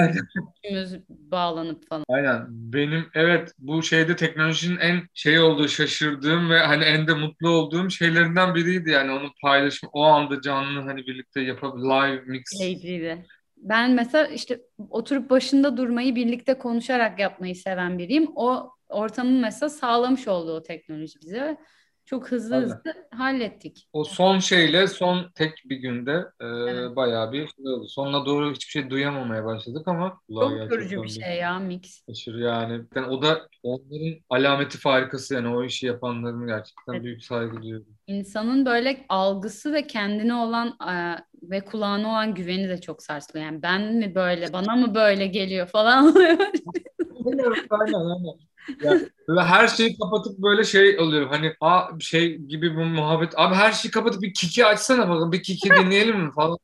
Bağlanıp 1.10 1.88
falan. 1.90 2.06
Aynen. 2.10 2.46
Benim 2.50 3.06
evet 3.14 3.52
bu 3.58 3.84
şeyde 3.84 4.16
teknolojinin 4.16 4.78
en 4.78 5.02
şey 5.14 5.40
olduğu 5.40 5.68
şaşırdığım 5.68 6.50
ve 6.50 6.60
hani 6.60 6.84
en 6.84 7.08
de 7.08 7.14
mutlu 7.14 7.50
olduğum 7.50 7.90
şeylerinden 7.90 8.56
biriydi 8.56 8.90
yani 8.90 9.12
onu 9.12 9.30
paylaşım 9.42 9.90
o 9.94 10.04
anda 10.04 10.42
canlı 10.42 10.80
hani 10.80 11.08
birlikte 11.08 11.42
yapıp 11.42 11.76
live 11.76 12.22
mix. 12.26 12.44
Keyifliydi. 12.60 13.26
Ben 13.58 13.92
mesela 13.92 14.28
işte 14.28 14.60
oturup 14.90 15.30
başında 15.30 15.78
durmayı 15.78 16.16
birlikte 16.16 16.54
konuşarak 16.54 17.20
yapmayı 17.20 17.56
seven 17.56 18.00
biriyim. 18.00 18.28
O 18.36 18.72
ortamı 18.90 19.40
mesela 19.40 19.70
sağlamış 19.70 20.28
oldu 20.28 20.56
o 20.56 20.64
teknoloji 20.64 21.20
bize. 21.22 21.58
Çok 22.06 22.32
hızlı 22.32 22.56
Aynen. 22.56 22.66
hızlı 22.66 22.94
hallettik. 23.12 23.88
O 23.94 24.04
son 24.04 24.40
şeyle 24.40 24.88
son 24.88 25.32
tek 25.36 25.54
bir 25.66 25.76
günde 25.76 26.26
e, 26.40 26.46
evet. 26.46 26.96
bayağı 26.96 27.32
bir 27.32 27.48
şey 27.48 27.68
oldu. 27.68 27.88
Sonuna 27.88 28.26
doğru 28.26 28.52
hiçbir 28.52 28.72
şey 28.72 28.90
duyamamaya 28.90 29.46
başladık 29.46 29.88
ama 29.88 30.20
çok 30.34 30.52
yorucu 30.52 31.04
bir 31.04 31.10
şey 31.10 31.38
ya 31.38 31.60
mix. 31.60 32.04
Aşırı 32.10 32.40
yani. 32.42 32.82
yani. 32.96 33.08
O 33.08 33.22
da 33.22 33.48
onların 33.64 34.20
alameti 34.30 34.78
farikası 34.78 35.34
yani 35.34 35.48
o 35.48 35.64
işi 35.64 35.86
yapanların 35.86 36.48
gerçekten 36.48 36.94
evet. 36.94 37.04
büyük 37.04 37.24
saygı 37.24 37.62
duyuyorum. 37.62 37.88
İnsanın 38.08 38.66
böyle 38.66 39.06
algısı 39.10 39.74
ve 39.74 39.88
kendine 39.88 40.34
olan 40.34 40.68
e, 40.68 41.16
ve 41.44 41.62
kulağına 41.62 42.10
olan 42.10 42.34
güveni 42.34 42.70
de 42.70 42.82
çok 42.82 43.04
sarsılıyor. 43.04 43.46
Yani 43.46 43.62
ben 43.62 43.96
mi 43.96 44.16
böyle, 44.16 44.54
bana 44.54 44.76
mı 44.76 44.96
böyle 44.96 45.28
geliyor 45.28 45.68
falan 45.68 46.08
oluyor. 46.12 46.38
aynen 47.70 47.94
aynen. 47.94 48.55
Yani 48.82 49.10
böyle 49.28 49.42
her 49.42 49.68
şeyi 49.68 49.98
kapatıp 49.98 50.38
böyle 50.38 50.64
şey 50.64 51.00
oluyor. 51.00 51.28
Hani 51.28 51.54
a 51.62 51.88
şey 52.00 52.38
gibi 52.38 52.76
bu 52.76 52.80
muhabbet. 52.80 53.34
Abi 53.40 53.56
her 53.56 53.72
şeyi 53.72 53.92
kapatıp 53.92 54.22
bir 54.22 54.34
kiki 54.34 54.66
açsana 54.66 55.10
bakın. 55.10 55.32
Bir 55.32 55.44
kiki 55.44 55.70
dinleyelim 55.70 56.20
mi 56.20 56.32
falan. 56.32 56.58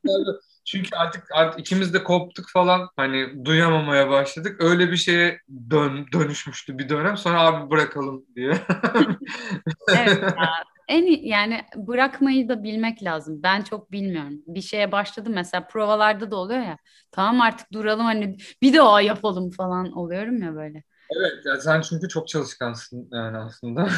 Çünkü 0.64 0.96
artık, 0.96 1.24
artık 1.34 1.60
ikimiz 1.60 1.94
de 1.94 2.04
koptuk 2.04 2.48
falan. 2.48 2.88
Hani 2.96 3.44
duyamamaya 3.44 4.10
başladık. 4.10 4.56
Öyle 4.60 4.92
bir 4.92 4.96
şeye 4.96 5.40
dön, 5.70 6.06
dönüşmüştü 6.12 6.78
bir 6.78 6.88
dönem. 6.88 7.16
Sonra 7.16 7.40
abi 7.40 7.70
bırakalım 7.70 8.24
diye. 8.36 8.52
evet 9.96 10.22
ya. 10.22 10.50
En 10.88 11.06
yani 11.26 11.60
bırakmayı 11.76 12.48
da 12.48 12.62
bilmek 12.62 13.02
lazım. 13.02 13.42
Ben 13.42 13.62
çok 13.62 13.92
bilmiyorum. 13.92 14.42
Bir 14.46 14.60
şeye 14.60 14.92
başladım 14.92 15.32
mesela 15.34 15.66
provalarda 15.66 16.30
da 16.30 16.36
oluyor 16.36 16.60
ya. 16.60 16.78
Tamam 17.12 17.40
artık 17.40 17.72
duralım 17.72 18.04
hani 18.04 18.36
bir 18.62 18.74
daha 18.74 19.00
yapalım 19.00 19.50
falan 19.50 19.92
oluyorum 19.92 20.42
ya 20.42 20.54
böyle. 20.54 20.82
Evet, 21.16 21.46
ya 21.46 21.60
sen 21.60 21.80
çünkü 21.80 22.08
çok 22.08 22.28
çalışkansın 22.28 23.08
yani 23.12 23.36
aslında. 23.38 23.88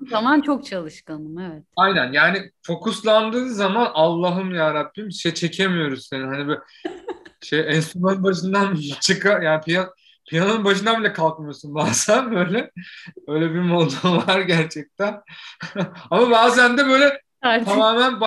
zaman 0.10 0.40
çok 0.40 0.64
çalışkanım, 0.64 1.38
evet. 1.38 1.62
Aynen, 1.76 2.12
yani 2.12 2.50
fokuslandığı 2.62 3.50
zaman 3.50 3.90
Allah'ım 3.94 4.54
ya 4.54 4.74
Rabbim 4.74 5.12
şey 5.12 5.34
çekemiyoruz 5.34 6.06
seni. 6.06 6.24
Hani 6.24 6.48
böyle 6.48 6.60
şey 7.42 7.60
enstrüman 7.76 8.24
başından 8.24 8.78
çıkar 9.00 9.42
yani 9.42 9.60
piyan 9.60 9.90
piyanonun 10.28 10.64
başından 10.64 11.00
bile 11.00 11.12
kalkmıyorsun 11.12 11.74
bazen 11.74 12.30
böyle. 12.34 12.70
Öyle 13.28 13.54
bir 13.54 13.60
modu 13.60 13.94
var 14.04 14.40
gerçekten. 14.40 15.20
Ama 16.10 16.30
bazen 16.30 16.78
de 16.78 16.86
böyle 16.86 17.20
Artık. 17.42 17.68
tamamen 17.68 18.20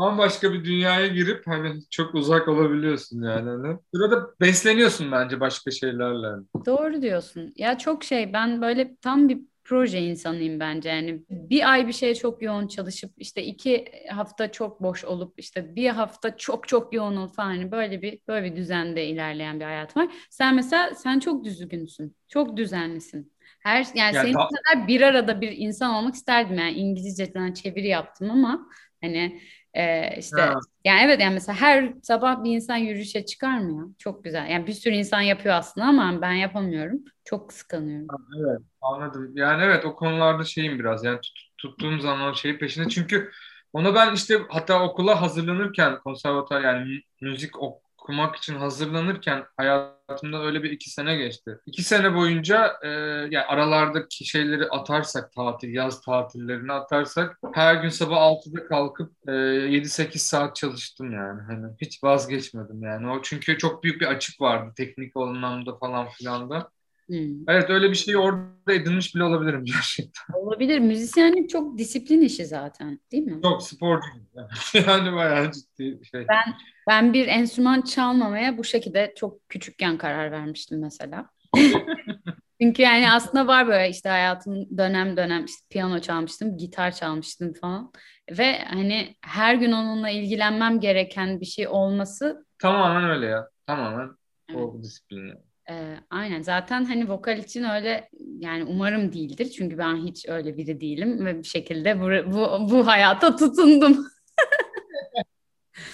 bambaşka 0.00 0.52
bir 0.52 0.64
dünyaya 0.64 1.06
girip 1.06 1.46
hani 1.46 1.80
çok 1.90 2.14
uzak 2.14 2.48
olabiliyorsun 2.48 3.22
yani. 3.22 3.50
Hani. 3.50 3.76
Burada 3.94 4.30
besleniyorsun 4.40 5.12
bence 5.12 5.40
başka 5.40 5.70
şeylerle. 5.70 6.26
Doğru 6.66 7.02
diyorsun. 7.02 7.52
Ya 7.56 7.78
çok 7.78 8.04
şey 8.04 8.32
ben 8.32 8.62
böyle 8.62 8.96
tam 8.96 9.28
bir 9.28 9.38
proje 9.70 10.00
insanıyım 10.00 10.60
bence 10.60 10.88
yani 10.88 11.22
bir 11.30 11.70
ay 11.72 11.88
bir 11.88 11.92
şeye 11.92 12.14
çok 12.14 12.42
yoğun 12.42 12.66
çalışıp 12.66 13.12
işte 13.16 13.42
iki 13.42 13.84
hafta 14.10 14.52
çok 14.52 14.82
boş 14.82 15.04
olup 15.04 15.34
işte 15.36 15.76
bir 15.76 15.88
hafta 15.88 16.36
çok 16.36 16.68
çok 16.68 16.94
yoğun 16.94 17.16
olup 17.16 17.34
falan 17.34 17.48
hani 17.48 17.70
böyle 17.70 18.02
bir 18.02 18.18
böyle 18.28 18.50
bir 18.50 18.56
düzende 18.56 19.06
ilerleyen 19.06 19.60
bir 19.60 19.64
hayat 19.64 19.96
var. 19.96 20.08
Sen 20.30 20.54
mesela 20.54 20.94
sen 20.94 21.20
çok 21.20 21.44
düzgünsün. 21.44 22.16
Çok 22.28 22.56
düzenlisin. 22.56 23.32
Her 23.60 23.86
yani, 23.94 23.98
yani 23.98 24.14
senin 24.14 24.34
da... 24.34 24.48
kadar 24.48 24.88
bir 24.88 25.00
arada 25.00 25.40
bir 25.40 25.52
insan 25.56 25.94
olmak 25.94 26.14
isterdim 26.14 26.58
yani 26.58 26.72
İngilizceden 26.72 27.52
çeviri 27.52 27.88
yaptım 27.88 28.30
ama 28.30 28.68
hani 29.00 29.40
ee, 29.74 30.16
işte 30.18 30.40
ha. 30.40 30.60
yani 30.84 31.00
evet 31.04 31.20
yani 31.20 31.34
mesela 31.34 31.60
her 31.60 31.92
sabah 32.02 32.44
bir 32.44 32.50
insan 32.50 32.76
yürüyüşe 32.76 33.26
çıkar 33.26 33.58
mı 33.58 33.72
ya? 33.72 33.84
Çok 33.98 34.24
güzel. 34.24 34.50
Yani 34.50 34.66
bir 34.66 34.72
sürü 34.72 34.94
insan 34.94 35.20
yapıyor 35.20 35.54
aslında 35.54 35.86
ama 35.86 36.22
ben 36.22 36.32
yapamıyorum. 36.32 36.98
Çok 37.24 37.48
kıskanıyorum. 37.48 38.08
Ha, 38.08 38.16
evet 38.40 38.60
anladım. 38.80 39.32
Yani 39.34 39.62
evet 39.62 39.84
o 39.84 39.96
konularda 39.96 40.44
şeyim 40.44 40.78
biraz 40.78 41.04
yani 41.04 41.20
tut, 41.20 41.38
tuttuğum 41.58 42.00
zaman 42.00 42.32
şeyi 42.32 42.58
peşinde 42.58 42.88
çünkü 42.88 43.30
ona 43.72 43.94
ben 43.94 44.14
işte 44.14 44.38
hatta 44.48 44.82
okula 44.82 45.22
hazırlanırken 45.22 45.98
konservatuar 45.98 46.60
yani 46.60 47.00
müzik 47.20 47.62
ok 47.62 47.82
okumak 48.10 48.36
için 48.36 48.54
hazırlanırken 48.54 49.44
hayatımda 49.56 50.42
öyle 50.42 50.62
bir 50.62 50.70
iki 50.70 50.90
sene 50.90 51.16
geçti. 51.16 51.58
İki 51.66 51.82
sene 51.82 52.14
boyunca 52.14 52.72
e, 52.82 52.88
yani 53.30 53.40
aralardaki 53.40 54.24
şeyleri 54.24 54.68
atarsak 54.68 55.32
tatil, 55.32 55.74
yaz 55.74 56.00
tatillerini 56.02 56.72
atarsak 56.72 57.38
her 57.54 57.74
gün 57.74 57.88
sabah 57.88 58.16
6'da 58.16 58.66
kalkıp 58.68 59.12
e, 59.28 59.32
7-8 59.32 60.18
saat 60.28 60.56
çalıştım 60.56 61.12
yani. 61.12 61.40
Hani 61.42 61.66
hiç 61.80 62.04
vazgeçmedim 62.04 62.82
yani. 62.82 63.10
O 63.10 63.22
çünkü 63.22 63.58
çok 63.58 63.84
büyük 63.84 64.00
bir 64.00 64.06
açık 64.06 64.40
vardı 64.40 64.72
teknik 64.76 65.16
anlamda 65.16 65.76
falan 65.78 66.08
filan 66.08 66.50
da. 66.50 66.70
Hmm. 67.10 67.44
Evet 67.48 67.70
öyle 67.70 67.90
bir 67.90 67.94
şeyi 67.94 68.18
orada 68.18 68.72
edinmiş 68.72 69.14
bile 69.14 69.24
olabilirim 69.24 69.64
gerçekten. 69.64 70.34
Olabilir. 70.34 70.78
Müzisyenlik 70.78 71.50
çok 71.50 71.78
disiplin 71.78 72.20
işi 72.20 72.46
zaten 72.46 73.00
değil 73.12 73.22
mi? 73.22 73.40
Çok 73.42 73.62
sporcu. 73.62 74.08
Yani 74.86 75.16
bayağı 75.16 75.52
ciddi 75.52 76.00
şey. 76.10 76.26
Ben 76.28 76.54
ben 76.88 77.12
bir 77.12 77.26
enstrüman 77.26 77.80
çalmamaya 77.80 78.58
bu 78.58 78.64
şekilde 78.64 79.14
çok 79.16 79.48
küçükken 79.48 79.98
karar 79.98 80.32
vermiştim 80.32 80.80
mesela. 80.80 81.30
Çünkü 82.62 82.82
yani 82.82 83.12
aslında 83.12 83.46
var 83.46 83.66
böyle 83.66 83.88
işte 83.88 84.08
hayatım 84.08 84.78
dönem 84.78 85.16
dönem 85.16 85.44
işte 85.44 85.66
piyano 85.70 85.98
çalmıştım, 85.98 86.56
gitar 86.56 86.92
çalmıştım 86.92 87.52
falan. 87.52 87.92
Ve 88.38 88.58
hani 88.58 89.14
her 89.22 89.54
gün 89.54 89.72
onunla 89.72 90.10
ilgilenmem 90.10 90.80
gereken 90.80 91.40
bir 91.40 91.46
şey 91.46 91.68
olması 91.68 92.46
tamamen 92.58 93.10
öyle 93.10 93.26
ya. 93.26 93.48
Tamamen 93.66 94.10
evet. 94.48 94.60
o 94.60 94.82
disiplini. 94.82 95.34
Ee, 95.70 95.96
aynen. 96.10 96.42
Zaten 96.42 96.84
hani 96.84 97.08
vokal 97.08 97.38
için 97.38 97.64
öyle 97.64 98.10
yani 98.38 98.64
umarım 98.64 99.12
değildir. 99.12 99.50
Çünkü 99.50 99.78
ben 99.78 99.96
hiç 99.96 100.28
öyle 100.28 100.56
biri 100.56 100.80
değilim 100.80 101.26
ve 101.26 101.38
bir 101.38 101.46
şekilde 101.46 102.00
bu 102.00 102.32
bu, 102.32 102.70
bu 102.70 102.86
hayata 102.86 103.36
tutundum. 103.36 104.06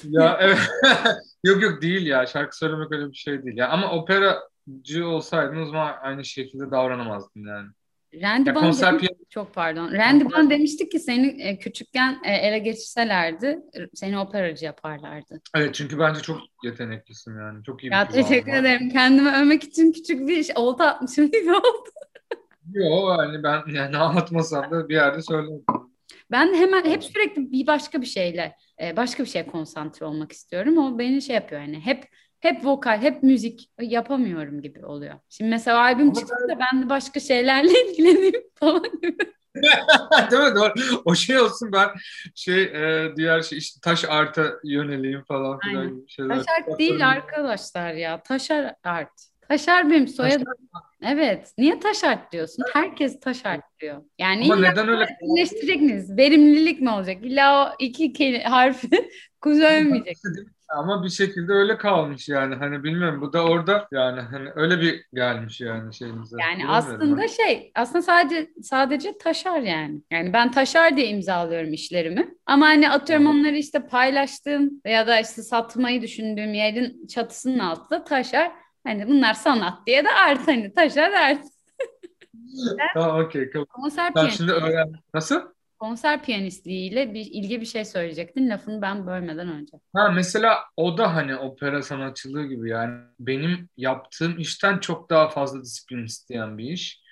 ya 0.03 0.39
evet. 0.41 0.59
Yok 1.45 1.63
yok 1.63 1.83
değil 1.83 2.07
ya. 2.07 2.27
Şarkı 2.27 2.57
söylemek 2.59 2.93
öyle 2.93 3.11
bir 3.11 3.17
şey 3.17 3.43
değil. 3.43 3.57
Ya 3.57 3.69
ama 3.69 3.93
operacı 3.93 5.07
olsaydın 5.07 5.63
o 5.63 5.67
zaman 5.67 5.95
aynı 6.03 6.25
şekilde 6.25 6.71
davranamazdın 6.71 7.47
yani. 7.47 7.69
Randy 8.23 8.55
Bond 8.55 8.61
konser 8.61 8.95
çok 9.31 9.55
pardon. 9.55 9.93
Randy 9.93 10.25
Bond 10.25 10.51
demişti 10.51 10.89
ki 10.89 11.01
seni 11.01 11.43
e, 11.43 11.59
küçükken 11.59 12.19
e, 12.25 12.33
ele 12.33 12.59
geçirselerdi 12.59 13.59
seni 13.95 14.19
operacı 14.19 14.65
yaparlardı. 14.65 15.41
Evet 15.57 15.75
çünkü 15.75 15.99
bence 15.99 16.21
çok 16.21 16.41
yeteneklisin 16.65 17.39
yani. 17.39 17.65
Çok 17.65 17.85
iyi 17.85 17.93
ya, 17.93 18.09
teşekkür 18.09 18.53
var. 18.53 18.59
ederim. 18.59 18.91
Kendimi 18.91 19.31
övmek 19.31 19.65
için 19.65 19.93
küçük 19.93 20.29
bir 20.29 20.45
şey, 20.45 20.55
olta 20.59 20.87
atmışım 20.87 21.31
gibi 21.31 21.51
oldu. 21.55 21.91
Yok 22.73 23.19
yani 23.19 23.43
ben 23.43 23.63
yani 23.75 23.97
anlatmasam 23.97 24.71
da 24.71 24.89
bir 24.89 24.95
yerde 24.95 25.23
söyledim. 25.23 25.65
Ben 26.31 26.55
hemen 26.55 26.85
hep 26.85 27.05
sürekli 27.05 27.53
bir 27.53 27.67
başka 27.67 28.01
bir 28.01 28.07
şeyle 28.07 28.57
e, 28.83 28.97
başka 28.97 29.25
bir 29.25 29.29
şeye 29.29 29.47
konsantre 29.47 30.07
olmak 30.07 30.33
istiyorum. 30.33 30.79
O 30.79 30.99
beni 30.99 31.23
şey 31.23 31.35
yapıyor 31.35 31.61
yani 31.61 31.81
hep 31.81 32.05
hep 32.47 32.65
vokal, 32.65 33.03
hep 33.03 33.23
müzik 33.23 33.71
yapamıyorum 33.81 34.63
gibi 34.63 34.87
oluyor. 34.87 35.15
Şimdi 35.31 35.51
mesela 35.51 35.81
albüm 35.81 36.13
çıktı 36.13 36.49
da 36.49 36.59
ben 36.59 36.83
de 36.83 36.89
başka 36.89 37.21
şeylerle 37.21 37.85
ilgileneyim 37.91 38.43
falan 38.55 38.83
gibi. 39.03 39.19
Değil 40.31 40.43
mi? 40.43 40.55
Doğru. 40.55 40.73
O 41.05 41.15
şey 41.15 41.41
olsun 41.41 41.73
ben 41.73 41.89
şey 42.35 42.63
e, 42.63 43.13
diğer 43.17 43.43
şey 43.43 43.59
işte 43.59 43.81
taş 43.83 44.05
arta 44.05 44.53
yöneleyim 44.65 45.25
falan 45.25 45.59
filan 45.59 45.89
gibi 45.89 46.09
şeyler. 46.09 46.37
Taş 46.37 46.47
art 46.59 46.79
değil 46.79 47.09
arkadaşlar 47.09 47.93
ya. 47.93 48.23
Taşar 48.23 48.75
art. 48.85 49.13
Taşar 49.49 49.91
benim 49.91 50.09
soyadım. 50.09 50.47
Evet. 51.03 51.53
Niye 51.59 51.81
taş 51.81 52.05
art 52.05 52.33
diyorsun? 52.33 52.65
Herkes 52.73 53.21
taş 53.21 53.47
art 53.47 53.65
diyor. 53.81 54.03
Yani 54.19 54.45
Ama 54.45 54.57
neden 54.57 54.89
öyle? 54.89 55.07
Birleştirecek 55.23 55.81
miyiz? 55.81 56.17
Verimlilik 56.17 56.81
mi 56.81 56.91
olacak? 56.91 57.17
İlla 57.23 57.67
o 57.67 57.75
iki 57.79 58.43
harfi 58.43 58.89
kuzeyemeyecek. 59.41 60.17
Ama 60.69 61.05
bir 61.05 61.09
şekilde 61.09 61.53
öyle 61.53 61.79
kalmış 61.79 62.29
yani. 62.29 62.55
Hani 62.55 62.85
bilmiyorum 62.85 63.21
bu 63.21 63.33
da 63.33 63.45
orada 63.45 63.89
yani 63.93 64.21
hani 64.21 64.49
öyle 64.55 64.81
bir 64.81 65.05
gelmiş 65.15 65.61
yani 65.61 65.95
şeyimize. 65.95 66.37
Yani 66.41 66.69
aslında 66.69 67.21
hani. 67.21 67.29
şey 67.29 67.73
aslında 67.75 68.03
sadece 68.03 68.51
sadece 68.63 69.19
taşar 69.19 69.61
yani. 69.61 70.03
Yani 70.11 70.33
ben 70.33 70.51
taşar 70.51 70.97
diye 70.97 71.07
imzalıyorum 71.07 71.73
işlerimi. 71.73 72.35
Ama 72.47 72.67
hani 72.67 72.91
atıyorum 72.91 73.27
onları 73.27 73.57
işte 73.57 73.87
paylaştığım 73.87 74.71
ya 74.85 75.07
da 75.07 75.21
işte 75.21 75.43
satmayı 75.43 76.03
düşündüğüm 76.03 76.55
yerin 76.55 77.07
çatısının 77.07 77.59
altında 77.59 78.05
taşar. 78.05 78.53
Hani 78.87 79.09
bunlar 79.09 79.35
sanat 79.35 79.87
diye 79.87 80.05
de 80.05 80.11
art 80.11 80.49
hani 80.49 80.75
taşar 80.75 81.13
art. 81.13 81.45
tamam 82.95 83.25
okey. 83.25 83.51
Konser 83.69 84.13
tamam, 84.15 84.31
şimdi 84.31 84.53
öğren. 84.53 84.93
Nasıl? 85.15 85.57
konser 85.79 86.25
piyanistliğiyle 86.25 87.15
bir 87.15 87.27
ilgi 87.31 87.61
bir 87.61 87.67
şey 87.67 87.85
söyleyecektin. 87.85 88.51
Lafını 88.51 88.83
ben 88.83 89.07
bölmeden 89.07 89.49
önce. 89.49 89.77
Ha 89.95 90.09
mesela 90.11 90.59
o 90.77 90.99
da 90.99 91.15
hani 91.15 91.37
opera 91.37 91.83
sanatçılığı 91.83 92.47
gibi 92.47 92.71
yani 92.71 93.01
benim 93.21 93.69
yaptığım 93.77 94.39
işten 94.39 94.79
çok 94.79 95.11
daha 95.11 95.29
fazla 95.29 95.63
disiplin 95.63 96.05
isteyen 96.05 96.59
bir 96.59 96.65
iş. 96.65 97.03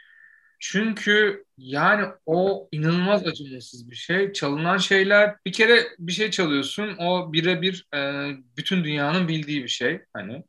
Çünkü 0.61 1.45
yani 1.59 2.07
o 2.27 2.69
inanılmaz 2.73 3.27
acımasız 3.27 3.91
bir 3.91 3.97
şey. 3.97 4.33
Çalınan 4.33 4.77
şeyler 4.77 5.37
bir 5.47 5.53
kere 5.53 5.83
bir 5.99 6.13
şey 6.13 6.31
çalıyorsun 6.31 6.97
o 6.99 7.33
birebir 7.33 7.87
e, 7.95 8.31
bütün 8.57 8.85
dünyanın 8.85 9.29
bildiği 9.29 9.63
bir 9.63 9.69
şey 9.69 10.01
hani 10.13 10.45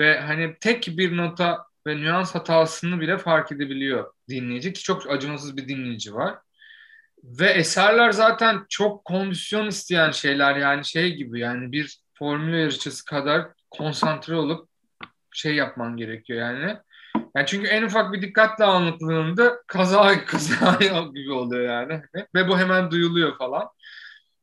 ve 0.00 0.20
hani 0.20 0.56
tek 0.60 0.88
bir 0.88 1.16
nota 1.16 1.66
ve 1.86 1.96
nüans 1.96 2.34
hatasını 2.34 3.00
bile 3.00 3.18
fark 3.18 3.52
edebiliyor 3.52 4.12
dinleyici 4.28 4.72
ki 4.72 4.82
çok 4.82 5.10
acımasız 5.10 5.56
bir 5.56 5.68
dinleyici 5.68 6.14
var. 6.14 6.38
Ve 7.24 7.46
eserler 7.46 8.10
zaten 8.10 8.66
çok 8.68 9.04
kondisyon 9.04 9.66
isteyen 9.66 10.10
şeyler 10.10 10.56
yani 10.56 10.84
şey 10.84 11.14
gibi 11.14 11.40
yani 11.40 11.72
bir 11.72 11.98
formül 12.14 12.58
yarışçısı 12.58 13.04
kadar 13.04 13.48
konsantre 13.70 14.34
olup 14.34 14.68
şey 15.32 15.54
yapman 15.54 15.96
gerekiyor 15.96 16.40
yani. 16.40 16.76
Yani 17.36 17.46
çünkü 17.46 17.68
en 17.68 17.82
ufak 17.82 18.12
bir 18.12 18.22
dikkatle 18.22 18.64
anlatıldığında 18.64 19.62
kaza 19.66 20.24
kaza 20.26 20.78
gibi 21.14 21.32
oluyor 21.32 21.62
yani. 21.62 22.02
Ve 22.34 22.48
bu 22.48 22.58
hemen 22.58 22.90
duyuluyor 22.90 23.38
falan. 23.38 23.68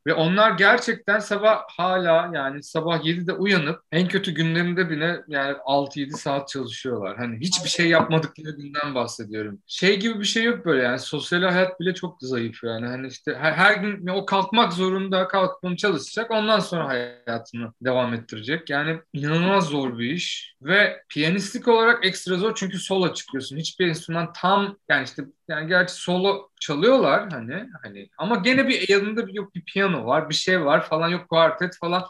Ve 0.06 0.14
onlar 0.14 0.50
gerçekten 0.50 1.18
sabah 1.18 1.62
hala 1.68 2.30
yani 2.34 2.62
sabah 2.62 3.04
7'de 3.04 3.32
uyanıp 3.32 3.82
en 3.92 4.08
kötü 4.08 4.32
günlerinde 4.32 4.90
bile 4.90 5.20
yani 5.28 5.56
6-7 5.66 6.10
saat 6.10 6.48
çalışıyorlar. 6.48 7.16
Hani 7.16 7.40
hiçbir 7.40 7.68
şey 7.68 7.88
yapmadıkları 7.88 8.56
günden 8.56 8.94
bahsediyorum. 8.94 9.58
Şey 9.66 10.00
gibi 10.00 10.20
bir 10.20 10.24
şey 10.24 10.44
yok 10.44 10.66
böyle 10.66 10.82
yani 10.82 10.98
sosyal 10.98 11.42
hayat 11.42 11.80
bile 11.80 11.94
çok 11.94 12.16
zayıf 12.20 12.64
yani. 12.64 12.86
Hani 12.86 13.06
işte 13.06 13.34
her, 13.40 13.52
her 13.52 13.74
gün 13.74 14.06
o 14.06 14.26
kalkmak 14.26 14.72
zorunda 14.72 15.28
onu 15.62 15.76
çalışacak 15.76 16.30
ondan 16.30 16.60
sonra 16.60 16.88
hayatını 16.88 17.72
devam 17.82 18.14
ettirecek. 18.14 18.70
Yani 18.70 19.00
inanılmaz 19.12 19.64
zor 19.64 19.98
bir 19.98 20.10
iş 20.10 20.54
ve 20.62 21.02
piyanistlik 21.08 21.68
olarak 21.68 22.06
ekstra 22.06 22.36
zor 22.36 22.54
çünkü 22.54 22.78
solo 22.78 23.14
çıkıyorsun. 23.14 23.56
Hiçbir 23.56 23.86
enstrüman 23.86 24.32
tam 24.32 24.76
yani 24.88 25.04
işte 25.04 25.24
yani 25.48 25.68
gerçi 25.68 25.94
solo 25.94 26.48
çalıyorlar 26.60 27.30
hani 27.30 27.68
hani 27.82 28.08
ama 28.18 28.36
gene 28.36 28.68
bir 28.68 28.88
yanında 28.88 29.26
bir 29.26 29.34
yok 29.34 29.54
bir 29.54 29.64
piyano 29.64 30.06
var, 30.06 30.28
bir 30.28 30.34
şey 30.34 30.64
var 30.64 30.84
falan 30.84 31.08
yok 31.08 31.28
kuartet 31.28 31.76
falan. 31.80 32.04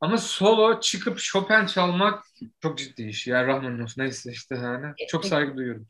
Ama 0.00 0.18
solo 0.18 0.80
çıkıp 0.80 1.18
Chopin 1.18 1.66
çalmak 1.66 2.24
çok 2.62 2.78
ciddi 2.78 3.02
iş. 3.02 3.26
Yani 3.26 3.46
Rahmaninoff 3.46 3.96
neyse 3.96 4.32
işte 4.32 4.54
yani. 4.54 4.86
Çok 5.08 5.24
saygı 5.24 5.56
duyuyorum. 5.56 5.86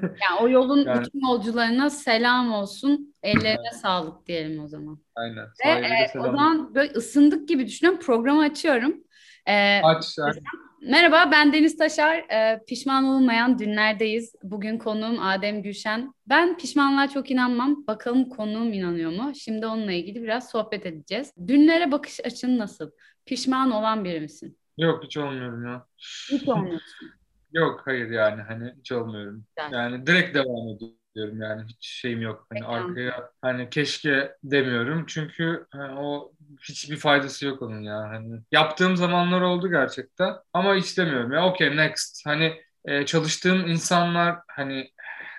yani 0.00 0.40
o 0.40 0.48
yolun 0.48 0.78
yani, 0.86 1.04
bütün 1.04 1.20
yolcularına 1.20 1.90
selam 1.90 2.52
olsun. 2.52 3.14
Ellerine 3.22 3.70
sağlık 3.82 4.26
diyelim 4.26 4.64
o 4.64 4.68
zaman. 4.68 4.98
Aynen. 5.14 5.46
Ve 5.66 5.70
e, 5.70 6.18
o 6.18 6.22
zaman 6.22 6.74
böyle 6.74 6.92
ısındık 6.92 7.48
gibi 7.48 7.66
düşünüyorum. 7.66 8.00
Programı 8.00 8.42
açıyorum. 8.42 8.94
Ee, 9.46 9.80
Aç. 9.82 10.18
Merhaba 10.84 11.30
ben 11.30 11.52
Deniz 11.52 11.76
Taşar. 11.76 12.16
Ee, 12.16 12.64
pişman 12.66 13.04
olmayan 13.04 13.58
dünlerdeyiz. 13.58 14.34
Bugün 14.42 14.78
konuğum 14.78 15.22
Adem 15.22 15.62
Gülşen. 15.62 16.14
Ben 16.26 16.56
pişmanlığa 16.56 17.08
çok 17.08 17.30
inanmam. 17.30 17.86
Bakalım 17.86 18.28
konuğum 18.28 18.72
inanıyor 18.72 19.10
mu? 19.10 19.32
Şimdi 19.34 19.66
onunla 19.66 19.92
ilgili 19.92 20.22
biraz 20.22 20.50
sohbet 20.50 20.86
edeceğiz. 20.86 21.32
Dünlere 21.48 21.92
bakış 21.92 22.20
açın 22.24 22.58
nasıl? 22.58 22.90
Pişman 23.26 23.70
olan 23.70 24.04
biri 24.04 24.20
misin? 24.20 24.58
Yok 24.78 25.04
hiç 25.04 25.16
olmuyorum 25.16 25.66
ya. 25.66 25.86
Hiç 26.30 26.48
olmuyorsun. 26.48 27.10
Yok 27.52 27.82
hayır 27.84 28.10
yani 28.10 28.42
hani 28.42 28.74
hiç 28.78 28.92
olmuyorum. 28.92 29.44
Yani, 29.58 29.74
yani 29.74 30.06
direkt 30.06 30.34
devam 30.34 30.68
ediyorum 30.68 30.96
diyorum 31.14 31.40
yani 31.40 31.62
hiç 31.68 31.86
şeyim 31.86 32.20
yok. 32.20 32.46
Hani 32.50 32.60
Peki. 32.60 32.72
arkaya 32.72 33.30
hani 33.42 33.70
keşke 33.70 34.36
demiyorum 34.44 35.04
çünkü 35.08 35.66
hani 35.70 35.98
o 35.98 36.32
hiçbir 36.60 36.96
faydası 36.96 37.46
yok 37.46 37.62
onun 37.62 37.80
ya. 37.82 37.98
Hani 37.98 38.40
yaptığım 38.52 38.96
zamanlar 38.96 39.40
oldu 39.40 39.70
gerçekten 39.70 40.34
ama 40.52 40.74
hiç 40.74 40.98
demiyorum 40.98 41.32
ya. 41.32 41.46
Okey 41.46 41.76
next. 41.76 42.26
Hani 42.26 42.60
e, 42.84 43.06
çalıştığım 43.06 43.68
insanlar 43.68 44.38
hani 44.48 44.90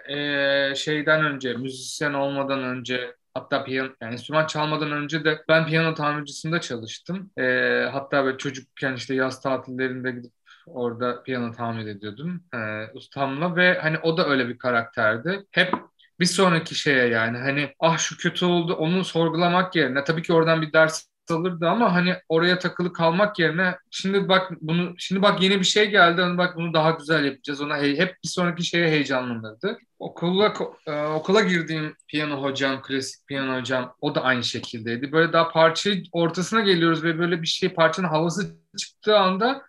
e, 0.09 0.75
şeyden 0.75 1.25
önce 1.25 1.53
müzisyen 1.53 2.13
olmadan 2.13 2.63
önce 2.63 3.15
Hatta 3.35 3.63
piyano, 3.63 3.89
yani 4.01 4.13
enstrüman 4.13 4.47
çalmadan 4.47 4.91
önce 4.91 5.25
de 5.25 5.43
ben 5.49 5.67
piyano 5.67 5.93
tamircisinde 5.93 6.61
çalıştım. 6.61 7.31
E, 7.37 7.43
hatta 7.91 8.25
böyle 8.25 8.37
çocukken 8.37 8.93
işte 8.93 9.15
yaz 9.15 9.41
tatillerinde 9.41 10.11
gidip 10.11 10.31
Orada 10.67 11.23
piyano 11.23 11.51
tamir 11.51 11.87
ediyordum 11.87 12.43
e, 12.53 12.87
ustamla 12.93 13.55
ve 13.55 13.79
hani 13.79 13.99
o 13.99 14.17
da 14.17 14.27
öyle 14.27 14.49
bir 14.49 14.57
karakterdi. 14.57 15.45
Hep 15.51 15.73
bir 16.19 16.25
sonraki 16.25 16.75
şeye 16.75 17.07
yani 17.07 17.37
hani 17.37 17.73
ah 17.79 17.97
şu 17.97 18.17
kötü 18.17 18.45
oldu 18.45 18.73
onu 18.73 19.03
sorgulamak 19.03 19.75
yerine 19.75 20.03
tabii 20.03 20.21
ki 20.21 20.33
oradan 20.33 20.61
bir 20.61 20.73
ders 20.73 21.07
alırdı 21.31 21.67
ama 21.69 21.93
hani 21.93 22.15
oraya 22.29 22.59
takılı 22.59 22.93
kalmak 22.93 23.39
yerine 23.39 23.77
şimdi 23.91 24.29
bak 24.29 24.51
bunu 24.61 24.93
şimdi 24.97 25.21
bak 25.21 25.41
yeni 25.41 25.59
bir 25.59 25.65
şey 25.65 25.89
geldi 25.89 26.21
hani 26.21 26.37
bak 26.37 26.55
bunu 26.55 26.73
daha 26.73 26.91
güzel 26.91 27.25
yapacağız 27.25 27.61
ona 27.61 27.77
hey, 27.77 27.97
hep 27.97 28.17
bir 28.23 28.29
sonraki 28.29 28.63
şeye 28.63 28.89
heyecanlanırdı. 28.89 29.77
Okula 29.99 30.53
e, 30.87 31.01
okula 31.01 31.41
girdiğim 31.41 31.95
piyano 32.07 32.43
hocam, 32.43 32.81
klasik 32.81 33.27
piyano 33.27 33.59
hocam 33.59 33.95
o 34.01 34.15
da 34.15 34.23
aynı 34.23 34.43
şekildeydi. 34.43 35.11
Böyle 35.11 35.33
daha 35.33 35.51
parçayı 35.51 36.03
ortasına 36.11 36.61
geliyoruz 36.61 37.03
ve 37.03 37.19
böyle 37.19 37.41
bir 37.41 37.47
şey 37.47 37.69
parçanın 37.69 38.07
havası 38.07 38.55
çıktığı 38.77 39.17
anda 39.17 39.61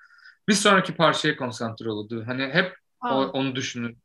bir 0.48 0.54
sonraki 0.54 0.94
parçaya 0.94 1.36
konsantre 1.36 1.90
olurdu. 1.90 2.24
Hani 2.26 2.42
hep 2.42 2.76
o, 3.02 3.14
onu 3.14 3.56
düşünürdü. 3.56 3.98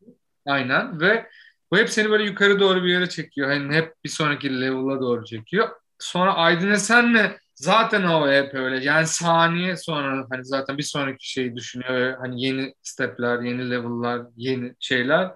Aynen 0.45 0.99
ve 0.99 1.30
bu 1.71 1.77
hep 1.77 1.89
seni 1.89 2.10
böyle 2.10 2.23
yukarı 2.23 2.60
doğru 2.60 2.84
bir 2.84 2.89
yere 2.89 3.10
çekiyor. 3.10 3.49
Hani 3.49 3.75
hep 3.75 3.93
bir 4.03 4.10
sonraki 4.10 4.62
level'a 4.62 4.99
doğru 4.99 5.25
çekiyor. 5.25 5.69
Sonra 5.99 6.34
Aydın 6.34 6.71
Esen'le 6.71 7.32
zaten 7.55 8.03
o 8.03 8.32
hep 8.32 8.53
öyle. 8.53 8.86
Yani 8.86 9.08
saniye 9.08 9.75
sonra 9.75 10.27
hani 10.32 10.45
zaten 10.45 10.77
bir 10.77 10.84
sonraki 10.84 11.32
şeyi 11.32 11.55
düşünüyor. 11.55 12.17
Hani 12.19 12.45
yeni 12.45 12.73
stepler, 12.82 13.39
yeni 13.41 13.71
level'lar, 13.71 14.21
yeni 14.36 14.73
şeyler. 14.79 15.32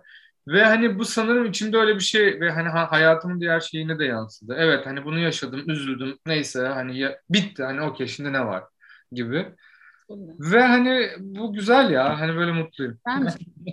Ve 0.48 0.64
hani 0.64 1.00
bu 1.00 1.06
sanırım 1.06 1.46
içimde 1.46 1.78
öyle 1.78 1.96
bir 1.96 2.04
şey 2.04 2.40
ve 2.42 2.52
hani 2.52 2.70
hayatımın 2.70 3.42
diğer 3.42 3.60
şeyine 3.60 4.00
de 4.00 4.06
yansıdı. 4.06 4.56
Evet 4.58 4.86
hani 4.86 5.06
bunu 5.06 5.20
yaşadım, 5.20 5.70
üzüldüm. 5.70 6.18
Neyse 6.28 6.68
hani 6.68 7.00
ya, 7.00 7.20
bitti 7.30 7.64
hani 7.64 7.82
okey 7.82 8.08
şimdi 8.08 8.34
ne 8.34 8.46
var 8.46 8.64
gibi. 9.12 9.56
Ve 10.40 10.62
hani 10.62 11.10
bu 11.20 11.54
güzel 11.54 11.92
ya. 11.92 12.20
Hani 12.20 12.36
böyle 12.36 12.52
mutluyum. 12.52 13.00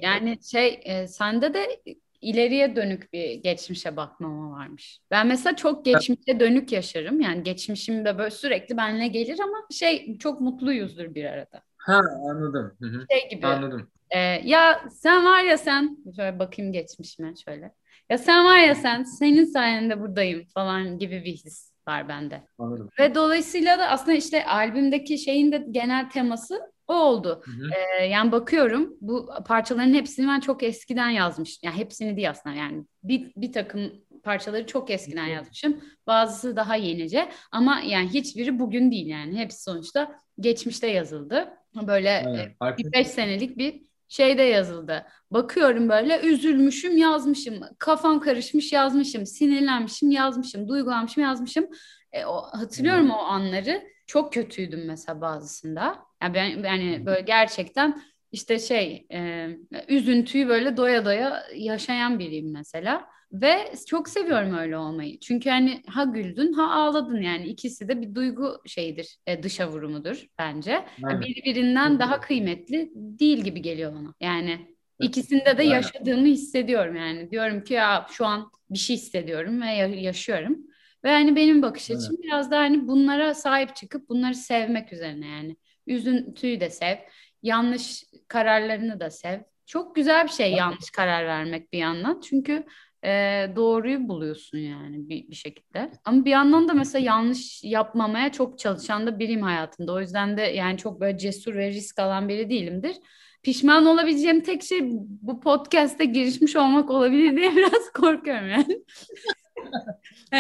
Yani 0.03 0.39
şey 0.51 0.81
e, 0.85 1.09
sende 1.09 1.55
de 1.55 1.83
ileriye 2.21 2.77
dönük 2.77 3.13
bir 3.13 3.35
geçmişe 3.35 3.97
bakmama 3.97 4.59
varmış. 4.59 5.01
Ben 5.11 5.27
mesela 5.27 5.57
çok 5.57 5.85
geçmişe 5.85 6.41
dönük 6.41 6.73
yaşarım. 6.73 7.21
Yani 7.21 7.43
geçmişim 7.43 8.05
de 8.05 8.19
böyle 8.19 8.31
sürekli 8.31 8.77
benimle 8.77 9.09
gelir 9.09 9.39
ama 9.41 9.57
şey 9.71 10.19
çok 10.19 10.41
mutluyuzdur 10.41 11.15
bir 11.15 11.25
arada. 11.25 11.63
Ha 11.77 12.03
anladım. 12.31 12.73
Hı-hı. 12.81 13.07
Şey 13.11 13.29
gibi. 13.31 13.47
Anladım. 13.47 13.91
E, 14.11 14.19
ya 14.45 14.81
sen 14.91 15.25
var 15.25 15.45
ya 15.45 15.59
sen 15.59 15.99
şöyle 16.17 16.39
bakayım 16.39 16.73
geçmişime 16.73 17.37
şöyle. 17.37 17.73
Ya 18.11 18.19
sen 18.19 18.45
var 18.45 18.59
ya 18.59 18.75
sen 18.75 19.03
senin 19.03 19.45
sayende 19.45 20.01
buradayım 20.01 20.45
falan 20.55 20.99
gibi 20.99 21.25
bir 21.25 21.33
his 21.33 21.73
var 21.89 22.09
bende. 22.09 22.43
Anladım. 22.59 22.89
Ve 22.99 23.15
dolayısıyla 23.15 23.79
da 23.79 23.87
aslında 23.89 24.17
işte 24.17 24.47
albümdeki 24.47 25.19
şeyin 25.19 25.53
de 25.53 25.67
genel 25.71 26.11
teması 26.11 26.73
o 26.91 26.95
oldu. 26.95 27.43
Hı 27.45 27.51
hı. 27.51 27.71
Ee, 28.01 28.05
yani 28.05 28.33
bakıyorum 28.33 28.97
bu 29.01 29.31
parçaların 29.47 29.95
hepsini 29.95 30.29
ben 30.29 30.41
çok 30.41 30.63
eskiden 30.63 31.11
yazmıştım. 31.11 31.71
Yani 31.71 31.79
hepsini 31.79 32.17
değil 32.17 32.31
aslında 32.31 32.57
yani 32.57 32.85
bir, 33.03 33.33
bir 33.37 33.53
takım 33.53 33.93
parçaları 34.23 34.67
çok 34.67 34.91
eskiden 34.91 35.27
yazmışım. 35.27 35.81
Bazısı 36.07 36.57
daha 36.57 36.77
yenice 36.77 37.29
ama 37.53 37.81
yani 37.81 38.09
hiçbiri 38.09 38.59
bugün 38.59 38.91
değil 38.91 39.07
yani. 39.07 39.39
Hepsi 39.39 39.63
sonuçta 39.63 40.21
geçmişte 40.41 40.87
yazıldı. 40.87 41.49
Böyle 41.87 42.09
e, 42.09 42.57
bir 42.79 42.93
beş 42.93 43.07
senelik 43.07 43.59
bir 43.59 43.83
şeyde 44.09 44.43
yazıldı. 44.43 45.07
Bakıyorum 45.31 45.89
böyle 45.89 46.21
üzülmüşüm 46.21 46.97
yazmışım. 46.97 47.55
Kafam 47.79 48.21
karışmış 48.21 48.73
yazmışım. 48.73 49.27
Sinirlenmişim 49.27 50.11
yazmışım. 50.11 50.69
Duygulanmışım 50.69 51.23
yazmışım. 51.23 51.67
E, 52.13 52.25
o, 52.25 52.43
hatırlıyorum 52.43 53.05
Hmm. 53.05 53.11
o 53.11 53.19
anları. 53.19 53.83
Çok 54.07 54.33
kötüydüm 54.33 54.87
mesela 54.87 55.21
bazısında. 55.21 56.10
Yani 56.23 56.35
ben 56.35 56.65
yani 56.65 57.07
böyle 57.07 57.21
gerçekten 57.21 58.03
işte 58.33 58.59
şey 58.59 59.07
e, 59.13 59.49
üzüntüyü 59.89 60.49
böyle 60.49 60.77
doya 60.77 61.05
doya 61.05 61.43
yaşayan 61.55 62.19
biriyim 62.19 62.53
mesela. 62.53 63.07
Ve 63.33 63.73
çok 63.87 64.09
seviyorum 64.09 64.55
öyle 64.59 64.77
olmayı. 64.77 65.21
Çünkü 65.21 65.51
hani 65.51 65.83
ha 65.87 66.05
güldün 66.05 66.53
ha 66.53 66.73
ağladın 66.73 67.21
yani 67.23 67.47
ikisi 67.47 67.89
de 67.89 68.01
bir 68.01 68.15
duygu 68.15 68.63
şeyidir, 68.67 69.19
e, 69.27 69.43
dışa 69.43 69.69
vurumudur 69.69 70.27
bence. 70.39 70.85
Aynen. 71.03 71.21
Birbirinden 71.21 71.99
daha 71.99 72.21
kıymetli 72.21 72.91
değil 72.95 73.39
gibi 73.39 73.63
geliyor 73.63 73.95
bana. 73.95 74.15
Yani 74.21 74.75
ikisinde 75.01 75.59
de 75.59 75.63
yaşadığımı 75.63 76.27
hissediyorum 76.27 76.97
yani. 76.97 77.31
Diyorum 77.31 77.65
ki 77.65 77.75
ya 77.75 78.07
şu 78.11 78.27
an 78.27 78.51
bir 78.71 78.79
şey 78.79 78.97
hissediyorum 78.97 79.63
ve 79.63 79.67
ya- 79.67 79.87
yaşıyorum. 80.01 80.59
Ve 81.05 81.11
hani 81.11 81.37
benim 81.37 81.63
bakış 81.63 81.91
açım 81.91 82.17
biraz 82.23 82.51
da 82.51 82.59
hani 82.59 82.89
bunlara 82.89 83.35
sahip 83.35 83.77
çıkıp 83.77 84.09
bunları 84.09 84.35
sevmek 84.35 84.93
üzerine 84.93 85.27
yani. 85.27 85.57
Üzüntüyü 85.87 86.61
de 86.61 86.71
sev, 86.71 86.97
yanlış 87.43 88.05
kararlarını 88.29 89.01
da 89.01 89.11
sev. 89.11 89.41
Çok 89.67 89.97
güzel 89.97 90.25
bir 90.25 90.31
şey 90.31 90.53
yanlış 90.53 90.91
karar 90.91 91.27
vermek 91.27 91.73
bir 91.73 91.79
yandan. 91.79 92.21
Çünkü 92.21 92.65
e, 93.05 93.11
doğruyu 93.57 94.09
buluyorsun 94.09 94.59
yani 94.59 95.09
bir, 95.09 95.31
bir 95.31 95.35
şekilde. 95.35 95.91
Ama 96.05 96.25
bir 96.25 96.31
yandan 96.31 96.69
da 96.69 96.75
mesela 96.75 97.05
yanlış 97.05 97.65
yapmamaya 97.65 98.33
çok 98.33 98.59
çalışan 98.59 99.07
da 99.07 99.19
biriyim 99.19 99.43
hayatımda. 99.43 99.93
O 99.93 100.01
yüzden 100.01 100.37
de 100.37 100.43
yani 100.43 100.79
çok 100.79 101.01
böyle 101.01 101.19
cesur 101.19 101.55
ve 101.55 101.69
risk 101.71 101.99
alan 101.99 102.29
biri 102.29 102.51
değilimdir. 102.51 102.97
Pişman 103.43 103.87
olabileceğim 103.87 104.41
tek 104.41 104.63
şey 104.63 104.81
bu 105.23 105.41
podcast'te 105.41 106.05
girişmiş 106.05 106.57
olmak 106.57 106.91
olabilir 106.91 107.37
diye 107.37 107.53
biraz 107.57 107.93
korkuyorum 107.95 108.49
yani. 108.49 108.83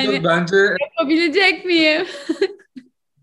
Yok, 0.05 0.24
bence 0.24 0.57
yapabilecek 0.81 1.64
miyim? 1.64 2.07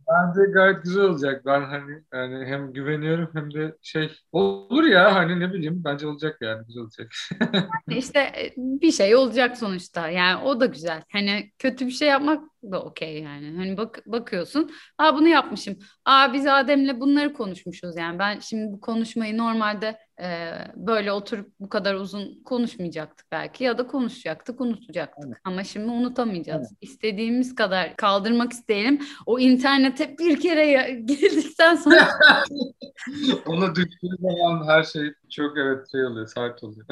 bence 0.10 0.52
gayet 0.52 0.84
güzel 0.84 1.04
olacak. 1.04 1.46
Ben 1.46 1.62
hani 1.62 2.04
yani 2.14 2.46
hem 2.46 2.74
güveniyorum 2.74 3.30
hem 3.34 3.54
de 3.54 3.76
şey 3.82 4.12
olur 4.32 4.84
ya 4.84 5.16
hani 5.16 5.40
ne 5.40 5.54
bileyim 5.54 5.82
bence 5.86 6.08
olacak 6.08 6.38
yani 6.42 6.66
güzel 6.68 6.84
olacak. 6.84 7.12
İşte 7.90 8.20
e, 8.20 8.54
bir 8.58 8.92
şey 8.92 9.16
olacak 9.16 9.58
sonuçta. 9.58 10.10
Yani 10.10 10.44
o 10.44 10.60
da 10.60 10.66
güzel. 10.66 11.04
Hani 11.12 11.52
kötü 11.60 11.86
bir 11.86 11.92
şey 11.92 12.08
yapmak 12.08 12.44
da 12.72 12.84
okey 12.84 13.22
yani. 13.22 13.58
Hani 13.58 13.78
bak 13.78 14.04
bakıyorsun. 14.06 14.72
Aa 14.98 15.16
bunu 15.16 15.28
yapmışım. 15.28 15.76
Aa 16.06 16.34
biz 16.34 16.48
Adem'le 16.48 17.00
bunları 17.00 17.34
konuşmuşuz 17.34 17.98
yani. 17.98 18.20
Ben 18.20 18.40
şimdi 18.40 18.74
bu 18.74 18.82
konuşmayı 18.82 19.38
normalde 19.38 19.98
e, 20.22 20.52
böyle 20.76 21.12
oturup 21.12 21.52
bu 21.60 21.70
kadar 21.70 21.96
uzun 21.96 22.44
konuşmayacaktık 22.44 23.32
belki 23.32 23.64
ya 23.64 23.78
da 23.78 23.88
konuşacaktık, 23.88 24.62
unutacaktık. 24.62 25.26
Aynen. 25.26 25.36
Ama 25.44 25.64
şimdi 25.64 25.92
unutamayacağız. 25.92 26.74
İstediğimiz 26.82 27.56
kadar 27.56 27.96
kaldırmak 27.96 28.54
isteyelim. 28.54 29.02
O 29.26 29.40
internete 29.40 30.18
bir 30.18 30.40
kere 30.40 30.92
girdikten 31.06 31.76
sonra 31.76 32.10
Ona 33.46 33.76
düştüğü 33.76 34.08
zaman 34.20 34.68
her 34.68 34.84
şey 34.84 35.14
çok 35.30 35.58
evet 35.58 35.92
şey 35.92 36.06
oluyor, 36.06 36.28
sert 36.28 36.64
oluyor. 36.64 36.86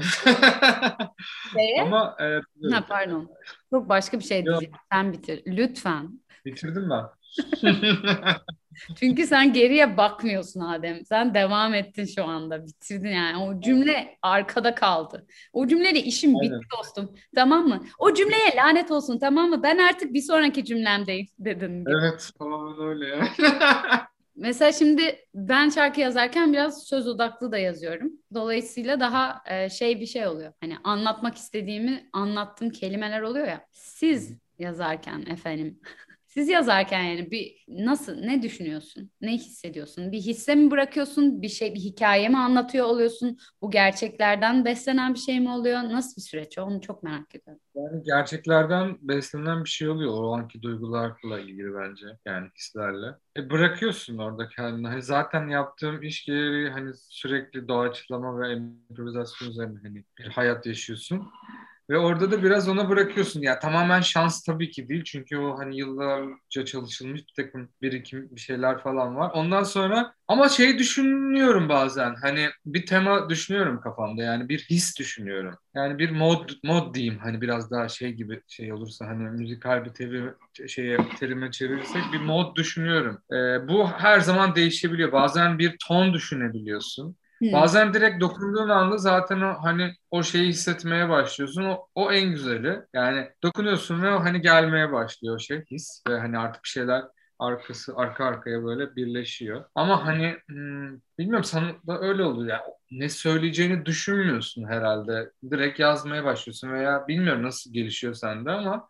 şeye 1.53 1.81
Ama 1.81 2.15
evet, 2.19 2.43
Ha 2.71 2.85
pardon. 2.87 3.29
Çok 3.69 3.89
başka 3.89 4.19
bir 4.19 4.23
şey 4.23 4.45
diyeceğim. 4.45 4.73
Sen 4.91 5.13
bitir. 5.13 5.43
Lütfen. 5.47 6.19
bitirdim 6.45 6.89
ben. 6.89 7.03
Çünkü 8.99 9.27
sen 9.27 9.53
geriye 9.53 9.97
bakmıyorsun 9.97 10.59
Adem. 10.59 11.05
Sen 11.05 11.33
devam 11.33 11.73
ettin 11.73 12.05
şu 12.05 12.23
anda. 12.23 12.65
Bitirdin 12.65 13.09
yani. 13.09 13.37
O 13.37 13.61
cümle 13.61 14.17
arkada 14.21 14.75
kaldı. 14.75 15.25
O 15.53 15.67
cümleyle 15.67 15.99
işim 15.99 16.35
Aynen. 16.35 16.59
bitti 16.59 16.67
dostum. 16.77 17.15
Tamam 17.35 17.67
mı? 17.67 17.85
O 17.99 18.13
cümleye 18.13 18.55
lanet 18.55 18.91
olsun 18.91 19.19
tamam 19.19 19.49
mı? 19.49 19.63
Ben 19.63 19.77
artık 19.77 20.13
bir 20.13 20.21
sonraki 20.21 20.65
cümlemdeyim 20.65 21.27
dedin. 21.39 21.79
gibi. 21.79 21.91
Evet, 22.01 22.29
tamamen 22.39 22.87
öyle 22.87 23.07
ya. 23.07 23.27
Mesela 24.35 24.71
şimdi 24.71 25.19
ben 25.33 25.69
şarkı 25.69 26.01
yazarken 26.01 26.53
biraz 26.53 26.83
söz 26.83 27.07
odaklı 27.07 27.51
da 27.51 27.57
yazıyorum. 27.57 28.11
Dolayısıyla 28.33 28.99
daha 28.99 29.43
e, 29.45 29.69
şey 29.69 29.99
bir 29.99 30.05
şey 30.05 30.27
oluyor. 30.27 30.53
Hani 30.61 30.77
anlatmak 30.83 31.37
istediğimi 31.37 32.09
anlattığım 32.13 32.69
kelimeler 32.69 33.21
oluyor 33.21 33.47
ya. 33.47 33.65
Siz 33.71 34.37
yazarken 34.59 35.25
efendim. 35.31 35.79
Siz 36.37 36.49
yazarken 36.49 37.03
yani 37.03 37.31
bir 37.31 37.65
nasıl 37.67 38.15
ne 38.15 38.41
düşünüyorsun? 38.41 39.11
Ne 39.21 39.31
hissediyorsun? 39.33 40.11
Bir 40.11 40.17
hisse 40.19 40.55
mi 40.55 40.71
bırakıyorsun? 40.71 41.41
Bir 41.41 41.49
şey 41.49 41.75
bir 41.75 41.79
hikaye 41.79 42.29
mi 42.29 42.37
anlatıyor 42.37 42.85
oluyorsun? 42.85 43.37
Bu 43.61 43.71
gerçeklerden 43.71 44.65
beslenen 44.65 45.13
bir 45.13 45.19
şey 45.19 45.39
mi 45.39 45.49
oluyor? 45.49 45.79
Nasıl 45.83 46.15
bir 46.17 46.21
süreç? 46.21 46.57
Onu 46.57 46.81
çok 46.81 47.03
merak 47.03 47.35
ediyorum. 47.35 47.61
Yani 47.75 48.03
gerçeklerden 48.03 48.97
beslenen 49.01 49.63
bir 49.63 49.69
şey 49.69 49.89
oluyor 49.89 50.13
o 50.13 50.33
anki 50.35 50.61
duygularla 50.61 51.39
ilgili 51.39 51.73
bence 51.75 52.05
yani 52.25 52.49
hislerle. 52.57 53.15
E 53.37 53.49
bırakıyorsun 53.49 54.17
orada 54.17 54.47
kendini. 54.47 54.87
Hani 54.87 55.01
zaten 55.01 55.47
yaptığım 55.47 56.03
iş 56.03 56.25
gereği 56.25 56.69
hani 56.69 56.91
sürekli 57.09 57.67
doğaçlama 57.67 58.39
ve 58.41 58.53
improvizasyon 58.53 59.49
üzerine 59.49 59.79
hani 59.83 60.03
bir 60.19 60.25
hayat 60.25 60.65
yaşıyorsun. 60.65 61.27
Ve 61.89 61.97
orada 61.97 62.31
da 62.31 62.43
biraz 62.43 62.69
ona 62.69 62.89
bırakıyorsun. 62.89 63.41
Ya 63.41 63.59
tamamen 63.59 64.01
şans 64.01 64.43
tabii 64.43 64.71
ki 64.71 64.89
değil. 64.89 65.03
Çünkü 65.03 65.37
o 65.37 65.59
hani 65.59 65.77
yıllarca 65.77 66.65
çalışılmış 66.65 67.21
bir 67.21 67.43
takım 67.43 67.69
birikim 67.81 68.29
bir 68.35 68.39
şeyler 68.39 68.77
falan 68.79 69.15
var. 69.15 69.31
Ondan 69.33 69.63
sonra 69.63 70.13
ama 70.27 70.49
şey 70.49 70.79
düşünüyorum 70.79 71.69
bazen. 71.69 72.15
Hani 72.21 72.49
bir 72.65 72.85
tema 72.85 73.29
düşünüyorum 73.29 73.81
kafamda. 73.81 74.23
Yani 74.23 74.49
bir 74.49 74.59
his 74.59 74.99
düşünüyorum. 74.99 75.55
Yani 75.75 75.99
bir 75.99 76.09
mod 76.11 76.49
mod 76.63 76.95
diyeyim 76.95 77.17
hani 77.19 77.41
biraz 77.41 77.71
daha 77.71 77.89
şey 77.89 78.11
gibi 78.13 78.41
şey 78.47 78.73
olursa 78.73 79.07
hani 79.07 79.23
müzikal 79.29 79.85
bir 79.85 79.89
terim 79.89 80.35
şeye 80.67 80.97
terime 81.19 81.51
çevirirsek 81.51 82.03
bir 82.13 82.19
mod 82.21 82.55
düşünüyorum. 82.55 83.19
Ee, 83.31 83.67
bu 83.67 83.87
her 83.87 84.19
zaman 84.19 84.55
değişebiliyor. 84.55 85.11
Bazen 85.11 85.59
bir 85.59 85.75
ton 85.87 86.13
düşünebiliyorsun. 86.13 87.15
Hmm. 87.39 87.51
Bazen 87.51 87.93
direkt 87.93 88.21
dokunduğun 88.21 88.69
anda 88.69 88.97
zaten 88.97 89.41
o 89.41 89.53
hani 89.63 89.93
o 90.11 90.23
şeyi 90.23 90.47
hissetmeye 90.47 91.09
başlıyorsun. 91.09 91.63
O, 91.63 91.87
o 91.95 92.11
en 92.11 92.29
güzeli. 92.31 92.79
Yani 92.93 93.29
dokunuyorsun 93.43 94.03
ve 94.03 94.09
hani 94.09 94.41
gelmeye 94.41 94.91
başlıyor 94.91 95.35
o 95.35 95.39
şey 95.39 95.65
his 95.71 96.03
ve 96.09 96.19
hani 96.19 96.37
artık 96.37 96.63
bir 96.63 96.69
şeyler 96.69 97.03
arkası 97.39 97.93
arka 97.95 98.25
arkaya 98.25 98.63
böyle 98.63 98.95
birleşiyor. 98.95 99.65
Ama 99.75 100.05
hani 100.05 100.37
hmm, 100.47 100.99
bilmiyorum 101.19 101.43
sana 101.43 101.67
da 101.87 101.99
öyle 101.99 102.23
oluyor 102.23 102.49
yani 102.49 102.61
ne 102.91 103.09
söyleyeceğini 103.09 103.85
düşünmüyorsun 103.85 104.67
herhalde. 104.67 105.31
Direkt 105.51 105.79
yazmaya 105.79 106.23
başlıyorsun 106.23 106.71
veya 106.71 107.07
bilmiyorum 107.07 107.43
nasıl 107.43 107.73
gelişiyor 107.73 108.13
sende 108.13 108.51
ama 108.51 108.89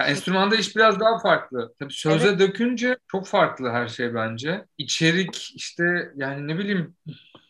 ya 0.00 0.06
enstrümanda 0.06 0.56
iş 0.56 0.76
biraz 0.76 1.00
daha 1.00 1.18
farklı. 1.18 1.74
Tabii 1.78 1.92
söze 1.92 2.38
dökünce 2.38 2.96
çok 3.10 3.26
farklı 3.26 3.70
her 3.70 3.88
şey 3.88 4.14
bence. 4.14 4.64
İçerik 4.78 5.52
işte 5.54 6.12
yani 6.16 6.48
ne 6.48 6.58
bileyim 6.58 6.96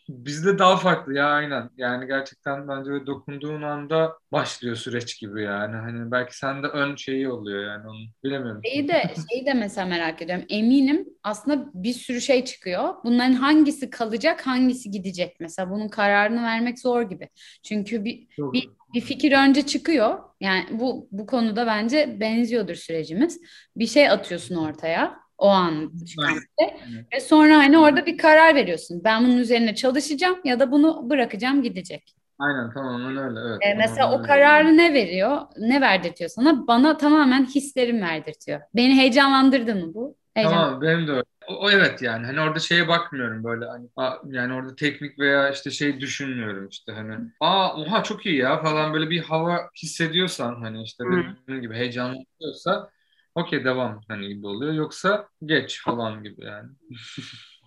bizde 0.09 0.59
daha 0.59 0.77
farklı 0.77 1.13
ya 1.13 1.27
aynen. 1.27 1.69
Yani 1.77 2.07
gerçekten 2.07 2.67
bence 2.67 2.91
böyle 2.91 3.05
dokunduğun 3.05 3.61
anda 3.61 4.13
başlıyor 4.31 4.75
süreç 4.75 5.19
gibi 5.19 5.43
yani. 5.43 5.75
Hani 5.75 6.11
belki 6.11 6.37
sende 6.37 6.67
ön 6.67 6.95
şeyi 6.95 7.29
oluyor 7.29 7.63
yani 7.63 7.87
onu 7.87 7.99
bilemiyorum. 8.23 8.61
Şeyi 8.65 8.87
de, 8.87 9.13
şeyi 9.31 9.45
de 9.45 9.53
mesela 9.53 9.87
merak 9.87 10.21
ediyorum. 10.21 10.45
Eminim 10.49 11.05
aslında 11.23 11.65
bir 11.73 11.93
sürü 11.93 12.21
şey 12.21 12.45
çıkıyor. 12.45 12.93
Bunların 13.03 13.33
hangisi 13.33 13.89
kalacak, 13.89 14.47
hangisi 14.47 14.91
gidecek? 14.91 15.35
Mesela 15.39 15.69
bunun 15.69 15.87
kararını 15.87 16.43
vermek 16.43 16.79
zor 16.79 17.01
gibi. 17.01 17.29
Çünkü 17.63 18.05
bir, 18.05 18.27
Çok- 18.35 18.53
bir, 18.53 18.69
bir 18.93 19.01
fikir 19.01 19.31
önce 19.31 19.61
çıkıyor. 19.65 20.19
Yani 20.41 20.65
bu 20.71 21.07
bu 21.11 21.25
konuda 21.25 21.67
bence 21.67 22.17
benziyordur 22.19 22.75
sürecimiz. 22.75 23.41
Bir 23.75 23.87
şey 23.87 24.09
atıyorsun 24.09 24.55
ortaya. 24.55 25.22
O 25.37 25.47
an 25.47 25.91
çıkan 26.05 26.33
şey. 26.59 26.73
Ve 27.13 27.19
sonra 27.19 27.57
hani 27.57 27.77
orada 27.77 28.05
bir 28.05 28.17
karar 28.17 28.55
veriyorsun. 28.55 29.01
Ben 29.03 29.23
bunun 29.23 29.37
üzerine 29.37 29.75
çalışacağım 29.75 30.39
ya 30.43 30.59
da 30.59 30.71
bunu 30.71 31.09
bırakacağım 31.09 31.63
gidecek. 31.63 32.15
Aynen 32.39 32.73
tamamen 32.73 33.17
öyle. 33.17 33.39
Evet, 33.39 33.59
Ee, 33.65 33.73
mesela 33.73 34.11
o 34.11 34.17
öyle. 34.17 34.27
kararı 34.27 34.77
ne 34.77 34.93
veriyor? 34.93 35.41
Ne 35.57 35.81
verdirtiyor 35.81 36.29
sana? 36.29 36.67
Bana 36.67 36.97
tamamen 36.97 37.45
hislerim 37.45 38.01
verdirtiyor. 38.01 38.61
Beni 38.75 38.95
heyecanlandırdı 38.97 39.75
mı 39.75 39.93
bu? 39.93 40.15
Heyecan. 40.33 40.53
Tamam 40.53 40.81
benim 40.81 41.07
de 41.07 41.11
öyle. 41.11 41.23
O, 41.47 41.55
o 41.65 41.69
evet 41.71 42.01
yani 42.01 42.25
hani 42.25 42.39
orada 42.41 42.59
şeye 42.59 42.87
bakmıyorum 42.87 43.43
böyle 43.43 43.65
hani 43.65 43.87
a- 43.95 44.17
yani 44.25 44.53
orada 44.53 44.75
teknik 44.75 45.19
veya 45.19 45.49
işte 45.49 45.71
şey 45.71 45.99
düşünmüyorum 46.01 46.67
işte 46.67 46.91
hani 46.91 47.15
aa 47.39 47.73
oha 47.81 48.03
çok 48.03 48.25
iyi 48.25 48.37
ya 48.37 48.61
falan 48.61 48.93
böyle 48.93 49.09
bir 49.09 49.19
hava 49.23 49.69
hissediyorsan 49.83 50.55
hani 50.61 50.83
işte 50.83 51.03
dediğim 51.09 51.61
gibi 51.61 51.75
heyecanlanıyorsa 51.75 52.89
okey 53.35 53.65
devam 53.65 54.01
hani 54.07 54.27
gibi 54.27 54.47
oluyor 54.47 54.73
yoksa 54.73 55.29
geç 55.45 55.83
falan 55.83 56.23
gibi 56.23 56.45
yani. 56.45 56.69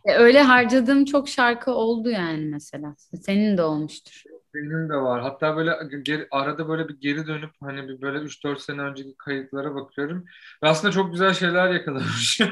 E, 0.04 0.12
Öyle 0.14 0.42
harcadığım 0.42 1.04
çok 1.04 1.28
şarkı 1.28 1.70
oldu 1.70 2.10
yani 2.10 2.44
mesela. 2.46 2.94
Senin 3.22 3.56
de 3.58 3.62
olmuştur. 3.62 4.22
Benim 4.54 4.88
de 4.88 4.94
var. 4.94 5.22
Hatta 5.22 5.56
böyle 5.56 5.72
geri, 6.02 6.28
arada 6.30 6.68
böyle 6.68 6.88
bir 6.88 6.94
geri 7.00 7.26
dönüp 7.26 7.50
hani 7.60 7.88
bir 7.88 8.00
böyle 8.02 8.18
3-4 8.18 8.60
sene 8.60 8.80
önceki 8.82 9.14
kayıtlara 9.18 9.74
bakıyorum. 9.74 10.24
Ve 10.62 10.68
aslında 10.68 10.92
çok 10.92 11.12
güzel 11.12 11.34
şeyler 11.34 11.70
yakalamış. 11.70 12.40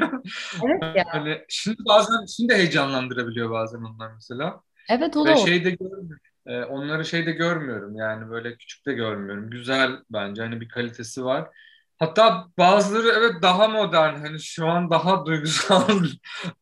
Evet 0.62 0.83
ya. 0.94 1.05
Hani 1.12 1.44
şimdi 1.48 1.77
bazen 1.88 2.27
şimdi 2.27 2.55
heyecanlandırabiliyor 2.55 3.50
bazen 3.50 3.79
onlar 3.79 4.12
mesela. 4.14 4.61
Evet 4.88 5.16
o 5.16 5.27
da 5.27 5.31
Ve 5.31 5.37
oldu. 5.37 5.46
şeyde 5.46 5.70
görmüyorum. 5.70 6.18
E, 6.46 6.64
onları 6.64 7.05
şeyde 7.05 7.33
görmüyorum 7.33 7.96
yani 7.96 8.31
böyle 8.31 8.57
küçük 8.57 8.87
de 8.87 8.92
görmüyorum. 8.92 9.50
Güzel 9.50 9.92
bence 10.11 10.42
hani 10.42 10.61
bir 10.61 10.68
kalitesi 10.68 11.24
var. 11.24 11.50
Hatta 11.98 12.46
bazıları 12.59 13.09
evet 13.18 13.42
daha 13.42 13.68
modern 13.68 14.14
hani 14.14 14.40
şu 14.40 14.66
an 14.66 14.90
daha 14.90 15.26
duygusal 15.26 16.04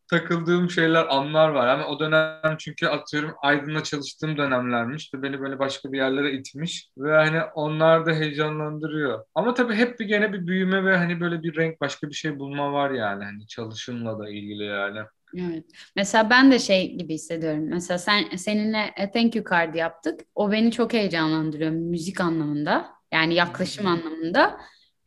takıldığım 0.09 0.69
şeyler 0.69 1.05
anlar 1.09 1.49
var. 1.49 1.67
Ama 1.67 1.87
o 1.87 1.99
dönem 1.99 2.57
çünkü 2.59 2.87
atıyorum 2.87 3.33
Aydın'la 3.41 3.83
çalıştığım 3.83 4.37
dönemlermiş 4.37 5.13
ve 5.13 5.23
beni 5.23 5.39
böyle 5.41 5.59
başka 5.59 5.91
bir 5.91 5.97
yerlere 5.97 6.31
itmiş 6.31 6.89
ve 6.97 7.11
hani 7.11 7.41
onlar 7.55 8.05
da 8.05 8.11
heyecanlandırıyor. 8.11 9.25
Ama 9.35 9.53
tabii 9.53 9.75
hep 9.75 9.99
bir 9.99 10.05
gene 10.05 10.33
bir 10.33 10.47
büyüme 10.47 10.85
ve 10.85 10.97
hani 10.97 11.19
böyle 11.19 11.43
bir 11.43 11.55
renk 11.55 11.81
başka 11.81 12.07
bir 12.09 12.15
şey 12.15 12.39
bulma 12.39 12.73
var 12.73 12.91
yani 12.91 13.23
hani 13.23 13.47
çalışımla 13.47 14.19
da 14.19 14.29
ilgili 14.29 14.63
yani. 14.63 14.99
Evet. 15.37 15.65
Mesela 15.95 16.29
ben 16.29 16.51
de 16.51 16.59
şey 16.59 16.97
gibi 16.97 17.13
hissediyorum. 17.13 17.69
Mesela 17.69 17.97
sen 17.97 18.23
seninle 18.35 18.93
A 18.97 19.11
Thank 19.11 19.35
You 19.35 19.45
Card 19.49 19.75
yaptık. 19.75 20.19
O 20.35 20.51
beni 20.51 20.71
çok 20.71 20.93
heyecanlandırıyor 20.93 21.71
müzik 21.71 22.21
anlamında. 22.21 22.93
Yani 23.13 23.33
yaklaşım 23.33 23.87
anlamında. 23.87 24.57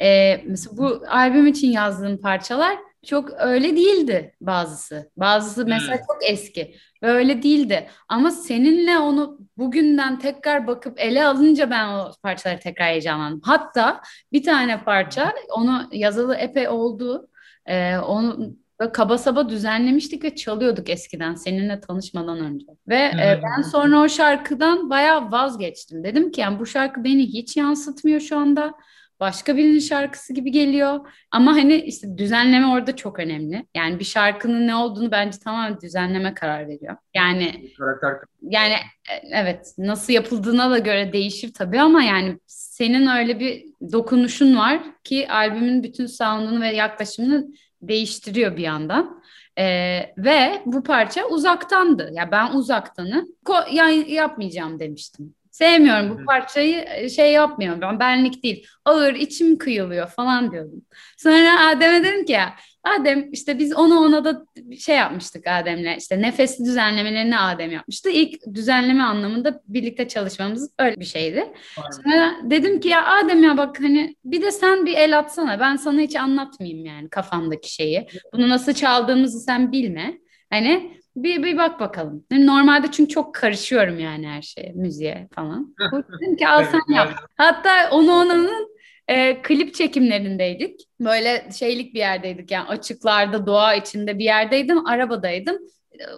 Ee, 0.02 0.40
mesela 0.46 0.76
bu 0.76 1.02
albüm 1.08 1.46
için 1.46 1.68
yazdığım 1.70 2.20
parçalar 2.20 2.76
çok 3.06 3.30
öyle 3.38 3.76
değildi 3.76 4.34
bazısı. 4.40 5.10
Bazısı 5.16 5.66
mesela 5.66 5.98
Hmm. 5.98 6.04
çok 6.06 6.30
eski 6.30 6.74
ve 7.02 7.10
öyle 7.10 7.42
değildi. 7.42 7.86
Ama 8.08 8.30
seninle 8.30 8.98
onu 8.98 9.38
bugünden 9.56 10.18
tekrar 10.18 10.66
bakıp 10.66 11.00
ele 11.00 11.24
alınca 11.26 11.70
ben 11.70 11.88
o 11.88 12.10
parçaları 12.22 12.58
tekrar 12.60 12.88
heyecanlandım. 12.88 13.40
Hatta 13.44 14.00
bir 14.32 14.42
tane 14.42 14.84
parça 14.84 15.32
onu 15.50 15.88
yazalı 15.92 16.34
epey 16.34 16.68
oldu. 16.68 17.28
Ee, 17.66 17.98
onu 17.98 18.56
Böyle 18.80 18.92
kaba 18.92 19.18
saba 19.18 19.48
düzenlemiştik 19.48 20.24
ve 20.24 20.34
çalıyorduk 20.34 20.90
eskiden 20.90 21.34
seninle 21.34 21.80
tanışmadan 21.80 22.38
önce. 22.38 22.66
Ve 22.88 22.96
e, 22.96 23.40
ben 23.42 23.62
sonra 23.62 24.00
o 24.00 24.08
şarkıdan 24.08 24.90
bayağı 24.90 25.30
vazgeçtim. 25.30 26.04
Dedim 26.04 26.30
ki 26.30 26.40
yani 26.40 26.58
bu 26.58 26.66
şarkı 26.66 27.04
beni 27.04 27.22
hiç 27.26 27.56
yansıtmıyor 27.56 28.20
şu 28.20 28.38
anda. 28.38 28.74
Başka 29.20 29.56
birinin 29.56 29.78
şarkısı 29.78 30.32
gibi 30.32 30.50
geliyor. 30.50 31.00
Ama 31.30 31.52
hani 31.52 31.74
işte 31.76 32.18
düzenleme 32.18 32.66
orada 32.66 32.96
çok 32.96 33.18
önemli. 33.18 33.66
Yani 33.74 33.98
bir 33.98 34.04
şarkının 34.04 34.66
ne 34.66 34.74
olduğunu 34.74 35.10
bence 35.10 35.38
tamamen 35.38 35.80
düzenleme 35.80 36.34
karar 36.34 36.68
veriyor. 36.68 36.96
Yani 37.14 37.72
Karakter 37.78 38.12
yani 38.42 38.72
e, 39.10 39.14
evet 39.32 39.74
nasıl 39.78 40.12
yapıldığına 40.12 40.70
da 40.70 40.78
göre 40.78 41.12
değişir 41.12 41.52
tabii 41.52 41.80
ama 41.80 42.02
yani 42.02 42.38
senin 42.46 43.06
öyle 43.06 43.40
bir 43.40 43.64
dokunuşun 43.92 44.56
var 44.56 44.80
ki 45.04 45.28
albümün 45.30 45.82
bütün 45.82 46.06
sound'unu 46.06 46.60
ve 46.60 46.68
yaklaşımını 46.68 47.46
değiştiriyor 47.82 48.56
bir 48.56 48.62
yandan. 48.62 49.22
Ee, 49.58 50.00
ve 50.18 50.62
bu 50.66 50.82
parça 50.82 51.26
uzaktandı. 51.26 52.10
Ya 52.12 52.30
ben 52.30 52.52
uzaktanı 52.52 53.26
ko- 53.44 53.74
yani 53.74 54.12
yapmayacağım 54.12 54.80
demiştim. 54.80 55.34
Sevmiyorum 55.56 56.10
bu 56.10 56.24
parçayı 56.24 56.84
e, 56.94 57.08
şey 57.08 57.32
yapmıyorum 57.32 57.80
ben 57.80 58.00
benlik 58.00 58.42
değil. 58.42 58.66
Ağır 58.84 59.14
içim 59.14 59.58
kıyılıyor 59.58 60.08
falan 60.08 60.52
diyordum. 60.52 60.82
Sonra 61.16 61.68
Adem'e 61.68 62.04
dedim 62.04 62.24
ki 62.24 62.32
ya 62.32 62.54
Adem 62.84 63.32
işte 63.32 63.58
biz 63.58 63.76
onu 63.76 63.98
ona 63.98 64.24
da 64.24 64.46
şey 64.78 64.96
yapmıştık 64.96 65.46
Adem'le 65.46 65.96
işte 65.98 66.22
nefesli 66.22 66.64
düzenlemelerini 66.64 67.38
Adem 67.38 67.70
yapmıştı. 67.70 68.10
İlk 68.10 68.54
düzenleme 68.54 69.02
anlamında 69.02 69.62
birlikte 69.68 70.08
çalışmamız 70.08 70.70
öyle 70.78 71.00
bir 71.00 71.04
şeydi. 71.04 71.52
Sonra 71.74 72.36
dedim 72.50 72.80
ki 72.80 72.88
ya 72.88 73.06
Adem 73.06 73.42
ya 73.42 73.56
bak 73.56 73.80
hani 73.80 74.16
bir 74.24 74.42
de 74.42 74.52
sen 74.52 74.86
bir 74.86 74.94
el 74.96 75.18
atsana 75.18 75.60
ben 75.60 75.76
sana 75.76 76.00
hiç 76.00 76.16
anlatmayayım 76.16 76.84
yani 76.84 77.08
kafamdaki 77.08 77.74
şeyi. 77.74 78.06
Bunu 78.32 78.48
nasıl 78.48 78.72
çaldığımızı 78.72 79.40
sen 79.40 79.72
bilme. 79.72 80.18
Hani 80.50 81.00
bir, 81.16 81.42
bir 81.42 81.56
bak 81.56 81.80
bakalım. 81.80 82.24
Normalde 82.30 82.90
çünkü 82.90 83.08
çok 83.08 83.34
karışıyorum 83.34 83.98
yani 83.98 84.28
her 84.28 84.42
şeye, 84.42 84.72
müziğe 84.74 85.28
falan. 85.34 85.74
Dedim 86.22 86.36
ki 86.36 86.48
al 86.48 86.64
sen 86.64 86.94
yap. 86.94 87.12
Hatta 87.36 87.90
onu 87.90 88.12
onanın 88.12 88.76
e, 89.08 89.42
klip 89.42 89.74
çekimlerindeydik. 89.74 90.80
Böyle 91.00 91.48
şeylik 91.58 91.94
bir 91.94 91.98
yerdeydik 91.98 92.50
yani 92.50 92.68
açıklarda, 92.68 93.46
doğa 93.46 93.74
içinde 93.74 94.18
bir 94.18 94.24
yerdeydim. 94.24 94.86
Arabadaydım. 94.86 95.58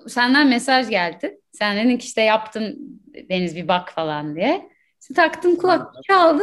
Senden 0.09 0.49
mesaj 0.49 0.89
geldi. 0.89 1.41
Sen 1.53 1.77
dedin 1.77 1.97
ki 1.97 2.07
işte 2.07 2.23
yaptım 2.23 2.75
Deniz 3.31 3.57
bir 3.57 3.69
bak 3.69 3.93
falan 3.93 4.37
diye. 4.37 4.69
İşte 5.01 5.15
taktım 5.15 5.57
kulak 5.57 5.93
çaldı. 6.07 6.43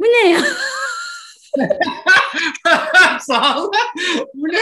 Bu 0.00 0.04
ne 0.04 0.28
ya? 0.28 0.40
Sağ 3.20 3.62
ol. 3.62 3.72
Bu 4.34 4.48
ne? 4.48 4.58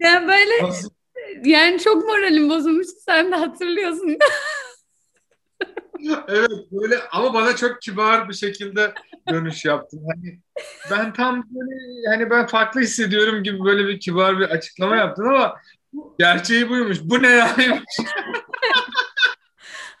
Yani 0.00 0.28
böyle 0.28 0.62
Nasıl? 0.62 0.90
yani 1.44 1.78
çok 1.78 2.04
moralim 2.04 2.50
bozulmuştu. 2.50 2.92
Sen 3.06 3.32
de 3.32 3.36
hatırlıyorsun. 3.36 4.16
Evet 6.28 6.50
böyle 6.72 6.98
ama 7.12 7.34
bana 7.34 7.56
çok 7.56 7.82
kibar 7.82 8.28
bir 8.28 8.34
şekilde 8.34 8.94
dönüş 9.28 9.64
yaptın. 9.64 10.02
Hani 10.14 10.40
ben 10.90 11.12
tam 11.12 11.44
böyle 11.50 12.08
hani 12.16 12.30
ben 12.30 12.46
farklı 12.46 12.80
hissediyorum 12.80 13.42
gibi 13.42 13.64
böyle 13.64 13.88
bir 13.88 14.00
kibar 14.00 14.38
bir 14.38 14.44
açıklama 14.44 14.96
yaptın 14.96 15.24
ama 15.24 15.56
gerçeği 16.18 16.68
buymuş. 16.68 16.98
Bu 17.02 17.22
ne 17.22 17.28
yani? 17.28 17.82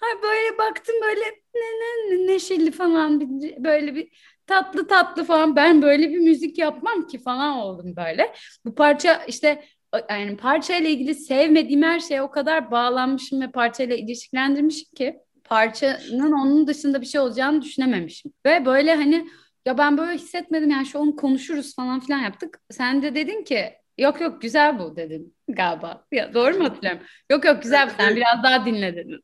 Ha 0.00 0.06
böyle 0.22 0.58
baktım 0.58 0.94
böyle 1.02 1.20
ne, 1.54 1.60
ne, 1.60 2.16
ne- 2.16 2.26
neşeli 2.26 2.72
falan 2.72 3.20
bir, 3.20 3.64
böyle 3.64 3.94
bir 3.94 4.08
tatlı 4.46 4.88
tatlı 4.88 5.24
falan 5.24 5.56
ben 5.56 5.82
böyle 5.82 6.10
bir 6.10 6.18
müzik 6.18 6.58
yapmam 6.58 7.06
ki 7.06 7.18
falan 7.18 7.56
oldum 7.56 7.96
böyle. 7.96 8.34
Bu 8.64 8.74
parça 8.74 9.24
işte 9.28 9.64
yani 10.10 10.36
parçayla 10.36 10.90
ilgili 10.90 11.14
sevmediğim 11.14 11.82
her 11.82 12.00
şeye 12.00 12.22
o 12.22 12.30
kadar 12.30 12.70
bağlanmışım 12.70 13.40
ve 13.40 13.50
parçayla 13.50 13.96
ilişkilendirmişim 13.96 14.94
ki 14.94 15.20
parçanın 15.44 16.32
onun 16.32 16.66
dışında 16.66 17.00
bir 17.00 17.06
şey 17.06 17.20
olacağını 17.20 17.62
düşünememişim. 17.62 18.32
Ve 18.46 18.66
böyle 18.66 18.94
hani 18.94 19.28
ya 19.66 19.78
ben 19.78 19.98
böyle 19.98 20.14
hissetmedim 20.14 20.70
yani 20.70 20.86
şu 20.86 20.98
onu 20.98 21.16
konuşuruz 21.16 21.74
falan 21.74 22.00
filan 22.00 22.18
yaptık. 22.18 22.60
Sen 22.70 23.02
de 23.02 23.14
dedin 23.14 23.44
ki 23.44 23.72
yok 23.98 24.20
yok 24.20 24.42
güzel 24.42 24.78
bu 24.78 24.96
dedin 24.96 25.36
galiba. 25.48 26.04
Ya, 26.12 26.34
doğru 26.34 26.58
mu 26.58 26.64
hatırlıyorum? 26.64 27.02
Yok 27.30 27.44
yok 27.44 27.62
güzel 27.62 27.86
bu 27.86 27.92
sen 27.96 28.16
biraz 28.16 28.42
daha 28.42 28.66
dinle 28.66 28.96
dedin. 28.96 29.20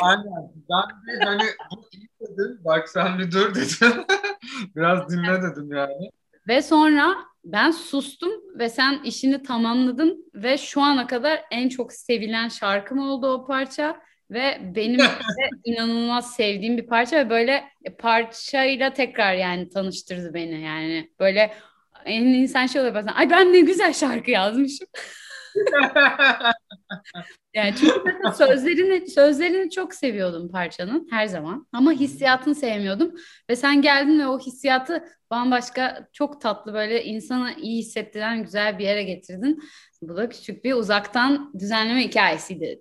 Aynen. 0.00 0.52
Ben 0.70 1.02
bir 1.06 1.24
hani 1.24 1.42
bu 1.70 1.88
dedim. 2.28 2.60
Bak 2.64 2.88
sen 2.88 3.18
bir 3.18 3.32
dur 3.32 3.54
dedim. 3.54 4.04
Biraz 4.76 5.10
dinle 5.10 5.42
dedim 5.42 5.72
yani. 5.72 6.10
Ve 6.48 6.62
sonra 6.62 7.16
ben 7.44 7.70
sustum 7.70 8.32
ve 8.58 8.68
sen 8.68 9.00
işini 9.04 9.42
tamamladın 9.42 10.30
ve 10.34 10.58
şu 10.58 10.82
ana 10.82 11.06
kadar 11.06 11.44
en 11.50 11.68
çok 11.68 11.92
sevilen 11.92 12.48
şarkım 12.48 12.98
oldu 12.98 13.26
o 13.26 13.46
parça 13.46 14.00
ve 14.30 14.58
benim 14.74 14.98
de 15.38 15.50
inanılmaz 15.64 16.34
sevdiğim 16.34 16.76
bir 16.76 16.86
parça 16.86 17.16
ve 17.16 17.30
böyle 17.30 17.64
parçayla 17.98 18.92
tekrar 18.92 19.34
yani 19.34 19.68
tanıştırdı 19.68 20.34
beni 20.34 20.60
yani 20.60 21.10
böyle 21.20 21.54
en 22.04 22.22
insan 22.22 22.66
şey 22.66 22.80
oluyor 22.80 22.94
bazen 22.94 23.12
ay 23.12 23.30
ben 23.30 23.52
ne 23.52 23.60
güzel 23.60 23.92
şarkı 23.92 24.30
yazmışım. 24.30 24.88
Yani 27.54 27.74
çünkü 27.80 28.36
sözlerini 28.36 29.10
sözlerini 29.10 29.70
çok 29.70 29.94
seviyordum 29.94 30.50
parçanın 30.50 31.08
her 31.10 31.26
zaman 31.26 31.66
ama 31.72 31.92
hissiyatını 31.92 32.54
sevmiyordum 32.54 33.14
ve 33.50 33.56
sen 33.56 33.82
geldin 33.82 34.18
ve 34.18 34.26
o 34.26 34.38
hissiyatı 34.38 35.04
bambaşka 35.30 36.08
çok 36.12 36.40
tatlı 36.40 36.74
böyle 36.74 37.04
insana 37.04 37.52
iyi 37.52 37.78
hissettiren 37.78 38.42
güzel 38.42 38.78
bir 38.78 38.84
yere 38.84 39.02
getirdin. 39.02 39.62
Bu 40.02 40.16
da 40.16 40.28
küçük 40.28 40.64
bir 40.64 40.72
uzaktan 40.74 41.52
düzenleme 41.58 42.04
hikayesiydi. 42.04 42.80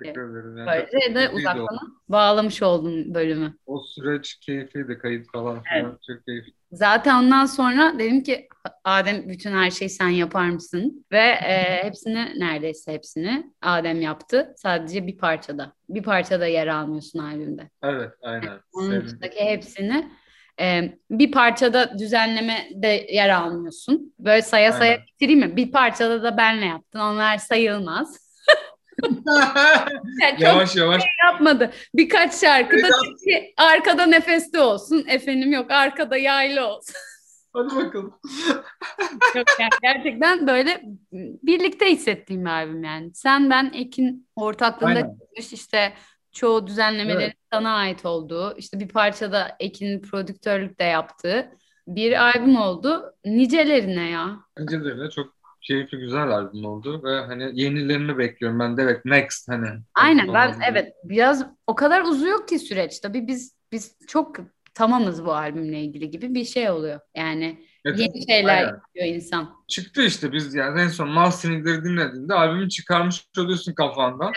Teşekkür 0.00 0.30
ederim. 0.30 0.56
Yani 0.56 0.66
Böylece 0.66 1.14
de 1.14 1.28
uzaktan 1.28 2.00
bağlamış 2.08 2.62
oldum 2.62 3.14
bölümü. 3.14 3.54
O 3.66 3.82
süreç 3.82 4.34
keyifliydi. 4.34 4.98
Kayıt 4.98 5.32
falan 5.32 5.62
filan. 5.62 5.98
Çok 6.06 6.26
keyifli. 6.26 6.52
Zaten 6.72 7.24
ondan 7.24 7.46
sonra 7.46 7.98
dedim 7.98 8.22
ki 8.22 8.48
Adem 8.84 9.28
bütün 9.28 9.52
her 9.52 9.70
şeyi 9.70 9.90
sen 9.90 10.08
yapar 10.08 10.48
mısın? 10.50 11.06
Ve 11.12 11.18
e, 11.28 11.84
hepsini 11.84 12.40
neredeyse 12.40 12.92
hepsini 12.92 13.52
Adem 13.62 14.00
yaptı. 14.00 14.54
Sadece 14.56 15.06
bir 15.06 15.18
parçada. 15.18 15.72
Bir 15.88 16.02
parçada 16.02 16.46
yer 16.46 16.66
almıyorsun 16.66 17.18
albümde. 17.18 17.70
Evet 17.82 18.10
aynen. 18.22 18.58
Onun 18.72 18.90
Sevdim. 18.90 19.06
dışındaki 19.06 19.40
hepsini 19.44 20.10
e, 20.60 20.98
bir 21.10 21.32
parçada 21.32 21.98
düzenleme 21.98 22.68
de 22.74 23.06
yer 23.10 23.28
almıyorsun. 23.28 24.14
Böyle 24.18 24.42
saya 24.42 24.72
saya 24.72 24.92
Aynen. 24.92 25.06
bitireyim 25.06 25.40
mi? 25.40 25.56
Bir 25.56 25.72
parçada 25.72 26.22
da 26.22 26.36
benle 26.36 26.64
yaptın. 26.66 26.98
Onlar 27.00 27.38
sayılmaz. 27.38 28.29
Yani 30.22 30.30
çok 30.30 30.40
yavaş 30.40 30.76
yavaş. 30.76 31.02
yapmadı. 31.24 31.70
Birkaç 31.94 32.34
şarkıda 32.34 32.88
ki 33.24 33.54
arkada 33.56 34.06
nefesli 34.06 34.58
olsun. 34.60 35.04
Efendim 35.08 35.52
yok 35.52 35.70
arkada 35.70 36.16
yaylı 36.16 36.66
olsun. 36.66 36.94
Hadi 37.52 37.76
bakalım. 37.76 38.14
Yok 39.36 39.46
yani 39.60 39.70
gerçekten 39.82 40.46
böyle 40.46 40.82
birlikte 41.42 41.86
hissettiğim 41.90 42.44
bir 42.44 42.50
albüm 42.50 42.84
yani. 42.84 43.14
Sen 43.14 43.50
ben 43.50 43.70
Ekin 43.74 44.28
ortaklığında 44.36 45.00
çıkmış 45.00 45.52
işte 45.52 45.92
çoğu 46.32 46.66
düzenlemelerin 46.66 47.20
Evet. 47.20 47.36
sana 47.52 47.74
ait 47.74 48.06
olduğu 48.06 48.56
işte 48.56 48.80
bir 48.80 48.88
parçada 48.88 49.56
Ekin'in 49.60 50.02
prodüktörlük 50.02 50.78
de 50.80 50.84
yaptığı 50.84 51.50
bir 51.86 52.22
albüm 52.22 52.56
oldu. 52.56 53.14
Nicelerine 53.24 54.10
ya. 54.10 54.36
Öyle. 54.56 55.10
Çok 55.10 55.39
keyifli 55.70 55.98
güzel 55.98 56.28
albüm 56.30 56.64
oldu 56.64 57.02
ve 57.04 57.20
hani 57.20 57.60
yenilerini 57.60 58.18
bekliyorum 58.18 58.60
ben 58.60 58.76
evet 58.78 59.04
next 59.04 59.48
hani. 59.48 59.66
Aynen 59.94 60.28
ben 60.34 60.48
Olmalı. 60.48 60.62
evet 60.70 60.92
biraz 61.04 61.46
o 61.66 61.74
kadar 61.74 62.02
uzuyor 62.02 62.46
ki 62.46 62.58
süreç 62.58 63.00
tabii 63.00 63.26
biz 63.26 63.56
biz 63.72 63.96
çok 64.08 64.36
tamamız 64.74 65.24
bu 65.24 65.32
albümle 65.32 65.80
ilgili 65.80 66.10
gibi 66.10 66.34
bir 66.34 66.44
şey 66.44 66.70
oluyor. 66.70 67.00
Yani 67.16 67.64
Evet, 67.84 67.98
yeni 67.98 68.26
şeyler 68.26 68.62
yapıyor 68.62 69.06
insan. 69.06 69.59
Çıktı 69.70 70.02
işte 70.02 70.32
biz 70.32 70.54
yani 70.54 70.80
en 70.80 70.88
son 70.88 71.08
Mastering'leri 71.08 71.84
dinlediğinde 71.84 72.34
albümü 72.34 72.68
çıkarmış 72.68 73.26
oluyorsun 73.38 73.74
kafandan. 73.74 74.32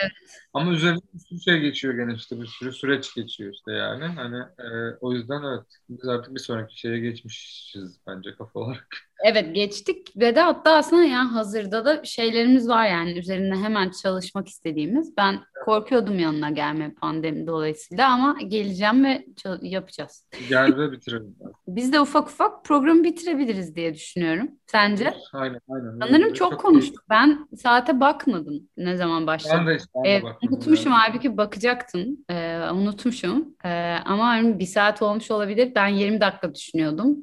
Ama 0.54 0.72
üzerine 0.72 0.98
bir 1.14 1.18
sürü 1.18 1.40
şey 1.40 1.60
geçiyor 1.60 1.94
gene 1.94 2.14
işte 2.14 2.40
bir 2.40 2.46
sürü 2.46 2.72
süreç 2.72 3.14
geçiyor 3.14 3.52
işte 3.52 3.72
yani. 3.72 4.04
Hani 4.04 4.36
e, 4.38 4.96
o 5.00 5.12
yüzden 5.12 5.42
evet 5.42 5.66
biz 5.88 6.08
artık 6.08 6.34
bir 6.34 6.40
sonraki 6.40 6.80
şeye 6.80 6.98
geçmişiz 6.98 8.00
bence 8.06 8.34
kafa 8.34 8.60
olarak. 8.60 8.88
Evet 9.24 9.54
geçtik 9.54 10.16
ve 10.16 10.36
de 10.36 10.40
hatta 10.40 10.76
aslında 10.76 11.02
yani 11.02 11.30
hazırda 11.30 11.84
da 11.84 12.04
şeylerimiz 12.04 12.68
var 12.68 12.86
yani 12.86 13.18
üzerinde 13.18 13.56
hemen 13.56 13.90
çalışmak 14.02 14.48
istediğimiz. 14.48 15.16
Ben 15.16 15.40
korkuyordum 15.64 16.18
yanına 16.18 16.50
gelme 16.50 16.94
pandemi 16.94 17.46
dolayısıyla 17.46 18.12
ama 18.12 18.36
geleceğim 18.48 19.04
ve 19.04 19.24
yapacağız. 19.62 20.26
Gel 20.48 20.78
ve 20.78 20.92
bitirelim. 20.92 21.36
Biz 21.68 21.92
de 21.92 22.00
ufak 22.00 22.28
ufak 22.28 22.64
programı 22.64 23.04
bitirebiliriz 23.04 23.76
diye 23.76 23.94
düşünüyorum. 23.94 24.50
Sence? 24.66 25.14
Aynen 25.32 25.60
aynen. 25.68 25.98
Sanırım 26.06 26.32
çok 26.32 26.50
keyifli. 26.50 26.62
konuştuk. 26.66 27.04
Ben 27.10 27.48
saate 27.62 28.00
bakmadım 28.00 28.68
ne 28.76 28.96
zaman 28.96 29.20
Ben 29.20 29.26
başladı. 29.26 29.66
de 29.66 29.78
ben 29.96 30.04
de 30.04 30.08
Ee, 30.08 30.22
unutmuşum 30.48 30.92
yani. 30.92 31.00
halbuki 31.00 31.36
bakacaktım. 31.36 32.16
Ee, 32.30 32.58
unutmuşum. 32.72 33.48
Ee, 33.64 33.96
ama 34.04 34.26
hani 34.26 34.58
bir 34.58 34.66
saat 34.66 35.02
olmuş 35.02 35.30
olabilir. 35.30 35.72
Ben 35.74 35.88
20 35.88 36.20
dakika 36.20 36.54
düşünüyordum. 36.54 37.16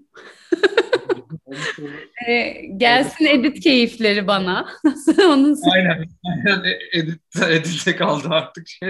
Ee, 2.28 2.54
gelsin 2.78 3.26
edit 3.26 3.60
keyifleri 3.60 4.28
bana. 4.28 4.66
Onun 5.26 5.58
Aynen. 5.74 6.06
Aynen. 6.26 6.64
Edit, 6.94 7.22
edite 7.50 7.96
kaldı 7.96 8.28
artık 8.30 8.68
şey. 8.68 8.90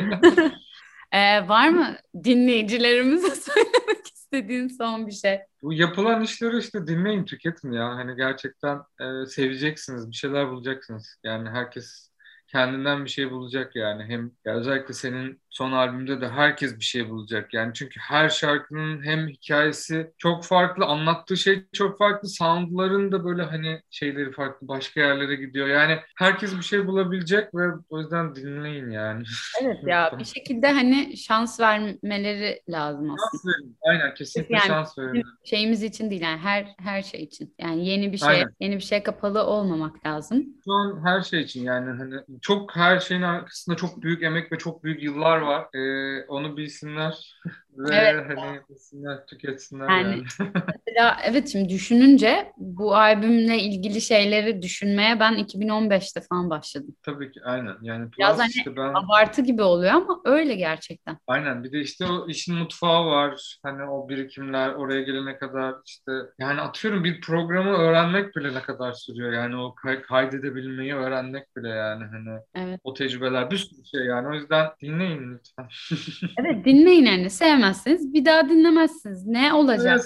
Ee, 1.12 1.48
var 1.48 1.70
mı 1.70 1.96
dinleyicilerimize 2.24 3.36
söylemek 3.36 4.06
istediğin 4.34 4.68
son 4.68 5.08
bir 5.08 5.12
şey? 5.12 5.40
Bu 5.62 5.74
yapılan 5.74 6.22
işleri 6.22 6.58
işte 6.58 6.88
dinleyin, 6.88 7.26
tüketin 7.26 7.72
ya. 7.72 7.90
Hani 7.90 8.16
gerçekten 8.16 8.78
e, 9.02 9.26
seveceksiniz, 9.26 10.10
bir 10.10 10.16
şeyler 10.16 10.50
bulacaksınız. 10.50 11.16
Yani 11.24 11.50
herkes 11.50 12.10
kendinden 12.48 13.06
bir 13.06 13.10
şey 13.10 13.32
bulacak 13.32 13.76
yani. 13.76 14.04
Hem 14.04 14.32
ya 14.46 14.56
özellikle 14.56 14.94
senin 14.94 15.41
son 15.52 15.72
albümde 15.72 16.22
de 16.22 16.30
herkes 16.30 16.80
bir 16.80 16.84
şey 16.84 17.10
bulacak. 17.10 17.54
Yani 17.54 17.72
çünkü 17.74 18.00
her 18.00 18.30
şarkının 18.30 19.06
hem 19.06 19.28
hikayesi 19.28 20.12
çok 20.18 20.46
farklı, 20.46 20.86
anlattığı 20.86 21.38
şey 21.38 21.64
çok 21.74 21.98
farklı, 21.98 22.30
soundların 22.30 23.12
da 23.12 23.26
böyle 23.26 23.44
hani 23.44 23.82
şeyleri 23.90 24.32
farklı, 24.32 24.68
başka 24.68 25.02
yerlere 25.02 25.36
gidiyor. 25.36 25.68
Yani 25.68 26.00
herkes 26.18 26.58
bir 26.58 26.62
şey 26.62 26.88
bulabilecek 26.88 27.56
ve 27.56 27.64
o 27.90 28.00
yüzden 28.00 28.36
dinleyin 28.36 28.90
yani. 28.90 29.24
Evet 29.62 29.78
ya 29.88 30.12
bir 30.20 30.26
şekilde 30.26 30.72
hani 30.72 31.18
şans 31.18 31.60
vermeleri 31.60 32.62
lazım 32.70 33.12
aslında. 33.12 33.32
Şans 33.32 33.46
verin. 33.46 33.78
Aynen 33.90 34.14
kesinlikle 34.14 34.56
Yani 34.56 34.68
şans 34.68 34.98
verin. 34.98 35.24
Şeyimiz 35.44 35.84
için 35.84 36.10
değil 36.10 36.22
yani 36.22 36.40
her 36.40 36.76
her 36.78 37.02
şey 37.02 37.24
için. 37.24 37.56
Yani 37.60 37.88
yeni 37.88 38.12
bir 38.12 38.18
şey 38.18 38.30
Aynen. 38.30 38.56
yeni 38.60 38.76
bir 38.76 38.84
şey 38.84 39.04
kapalı 39.04 39.44
olmamak 39.44 40.06
lazım. 40.06 40.46
Şu 40.66 40.74
an 40.74 41.06
her 41.06 41.22
şey 41.22 41.42
için 41.42 41.64
yani 41.64 41.98
hani 41.98 42.16
çok 42.42 42.76
her 42.76 43.00
şeyin 43.00 43.22
arkasında 43.22 43.76
çok 43.76 44.02
büyük 44.02 44.24
emek 44.24 44.52
ve 44.52 44.58
çok 44.58 44.84
büyük 44.84 45.04
yıllar 45.04 45.41
var. 45.48 45.70
Ee, 45.76 46.26
onu 46.28 46.58
bilsinler 46.58 47.36
ve 47.78 47.96
Evet. 47.96 48.38
hani 48.40 48.60
bilsinler, 48.70 49.26
tüketsinler 49.26 49.90
Yani- 49.90 50.10
yani. 50.10 50.24
Mesela 50.88 51.18
evet 51.26 51.50
şimdi 51.52 51.70
düşününce 51.70 52.52
bu 52.58 52.96
albümle 52.96 53.60
ilgili 53.60 54.02
şeyleri 54.02 54.62
düşünmeye 54.62 55.20
ben 55.20 55.34
2015'te 55.34 56.22
falan 56.22 56.50
başladım. 56.50 56.96
Tabii 57.04 57.32
ki 57.32 57.40
aynen. 57.44 57.76
Yani 57.82 58.10
Biraz 58.20 58.40
hani 58.40 58.50
işte 58.50 58.76
ben 58.76 58.94
Abartı 58.94 59.42
gibi 59.42 59.62
oluyor 59.62 59.94
ama 59.94 60.22
öyle 60.26 60.56
gerçekten. 60.56 61.18
aynen 61.28 61.64
bir 61.64 61.72
de 61.72 61.80
işte 61.82 62.06
o 62.06 62.28
işin 62.30 62.56
mutfağı 62.56 63.06
var. 63.06 63.58
Hani 63.64 63.84
o 63.84 64.10
birikimler 64.10 64.70
oraya 64.74 65.02
gelene 65.02 65.38
kadar 65.38 65.76
işte 65.86 66.12
yani 66.40 66.62
atıyorum 66.62 67.04
bir 67.04 67.22
programı 67.22 67.70
öğrenmek 67.78 68.36
bile 68.36 68.54
ne 68.56 68.62
kadar 68.62 68.94
sürüyor. 68.94 69.32
Yani 69.34 69.56
o 69.58 69.76
kay- 69.76 70.02
kaydedebilmeyi 70.02 70.94
öğrenmek 70.96 71.58
bile 71.58 71.70
yani 71.70 72.04
hani 72.06 72.40
Evet. 72.56 72.80
o 72.84 72.94
tecrübeler 72.94 73.52
bir 73.52 73.58
sürü 73.58 73.86
şey 73.86 74.06
yani. 74.06 74.28
O 74.28 74.34
yüzden 74.34 74.68
dinleyin 74.82 75.34
lütfen. 75.34 75.68
Evet 76.40 76.66
dinleyin 76.66 77.06
yani 77.06 77.30
sevmezseniz 77.62 78.14
bir 78.14 78.26
daha 78.26 78.50
dinlemezsiniz. 78.50 79.28
Ne 79.28 79.54
olacak? 79.54 80.02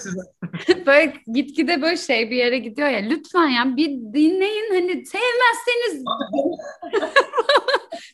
Evet, 0.68 0.86
böyle 0.86 1.12
gitgide 1.32 1.82
böyle 1.82 1.96
şey 1.96 2.30
bir 2.30 2.36
yere 2.36 2.58
gidiyor 2.58 2.88
ya 2.88 2.98
lütfen 2.98 3.48
ya 3.48 3.76
bir 3.76 3.88
dinleyin 3.90 4.68
hani 4.70 5.06
sevmezseniz 5.06 6.04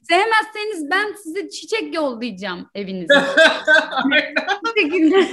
sevmezseniz 0.02 0.90
ben 0.90 1.14
size 1.22 1.48
çiçek 1.48 1.94
yollayacağım 1.94 2.70
evinize. 2.74 3.14
Şekilde 4.78 5.28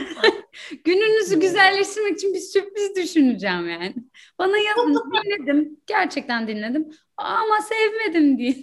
gününüzü 0.84 1.40
güzelleştirmek 1.40 2.18
için 2.18 2.34
bir 2.34 2.40
sürpriz 2.40 2.96
düşüneceğim 2.96 3.70
yani. 3.70 3.96
Bana 4.40 4.58
yazın 4.58 4.96
dinledim 4.96 5.78
gerçekten 5.88 6.48
dinledim 6.48 6.90
ama 7.18 7.60
sevmedim 7.62 8.38
diye. 8.38 8.56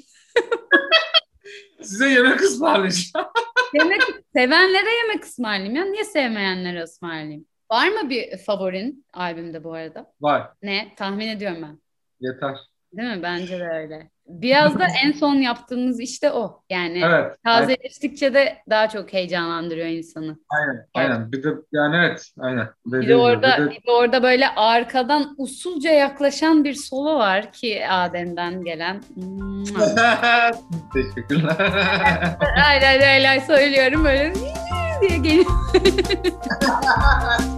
Size 1.83 2.09
yemek 2.11 2.41
ısmarlayacağım. 2.41 3.27
Yemek 3.75 4.03
sevenlere 4.37 4.91
yemek 4.91 5.25
ısmarlayayım 5.25 5.77
ya 5.77 5.85
niye 5.85 6.05
sevmeyenlere 6.05 6.83
ısmarlayayım? 6.83 7.47
Var 7.71 7.89
mı 7.89 8.11
bir 8.11 8.39
favorin 8.39 9.07
albümde 9.13 9.65
bu 9.65 9.73
arada? 9.75 10.13
Var. 10.21 10.51
Ne? 10.63 10.95
Tahmin 10.97 11.29
ediyorum 11.29 11.63
ben. 11.63 11.81
Yeter. 12.21 12.57
Değil 12.93 13.17
mi? 13.17 13.23
Bence 13.23 13.59
de 13.61 13.65
öyle. 13.65 14.11
Biraz 14.29 14.79
da 14.79 14.87
en 15.05 15.13
son 15.13 15.35
yaptığımız 15.35 16.01
işte 16.01 16.33
o. 16.33 16.63
Yani 16.71 17.03
Evet. 17.05 17.37
tazeleştikçe 17.45 18.35
de 18.35 18.59
daha 18.71 18.89
çok 18.89 19.13
heyecanlandırıyor 19.13 19.87
insanı. 19.87 20.37
Aynen. 20.51 20.87
Aynen. 20.95 21.33
Bir 21.33 21.43
de 21.43 21.49
yani 21.73 21.97
evet. 21.97 22.23
Aynen. 22.41 22.67
Bir 22.87 22.93
Dediğim 22.93 23.03
de 23.03 23.07
gibi, 23.07 23.17
orada 23.17 23.57
bir 23.59 23.65
de- 23.67 23.71
bir 23.71 23.87
de 23.87 23.91
orada 23.93 24.23
böyle 24.23 24.49
arkadan 24.49 25.35
usulca 25.39 25.91
yaklaşan 25.91 26.65
bir 26.65 26.75
solo 26.75 27.19
var 27.19 27.53
ki 27.53 27.89
Adem'den 27.91 28.65
gelen. 28.65 29.01
Teşekkürler. 30.95 31.57
Aynen 32.69 33.03
öyle 33.17 33.41
söylüyorum 33.47 34.05
böyle 34.05 34.33
diye 35.01 35.19
geliyor. 35.19 35.47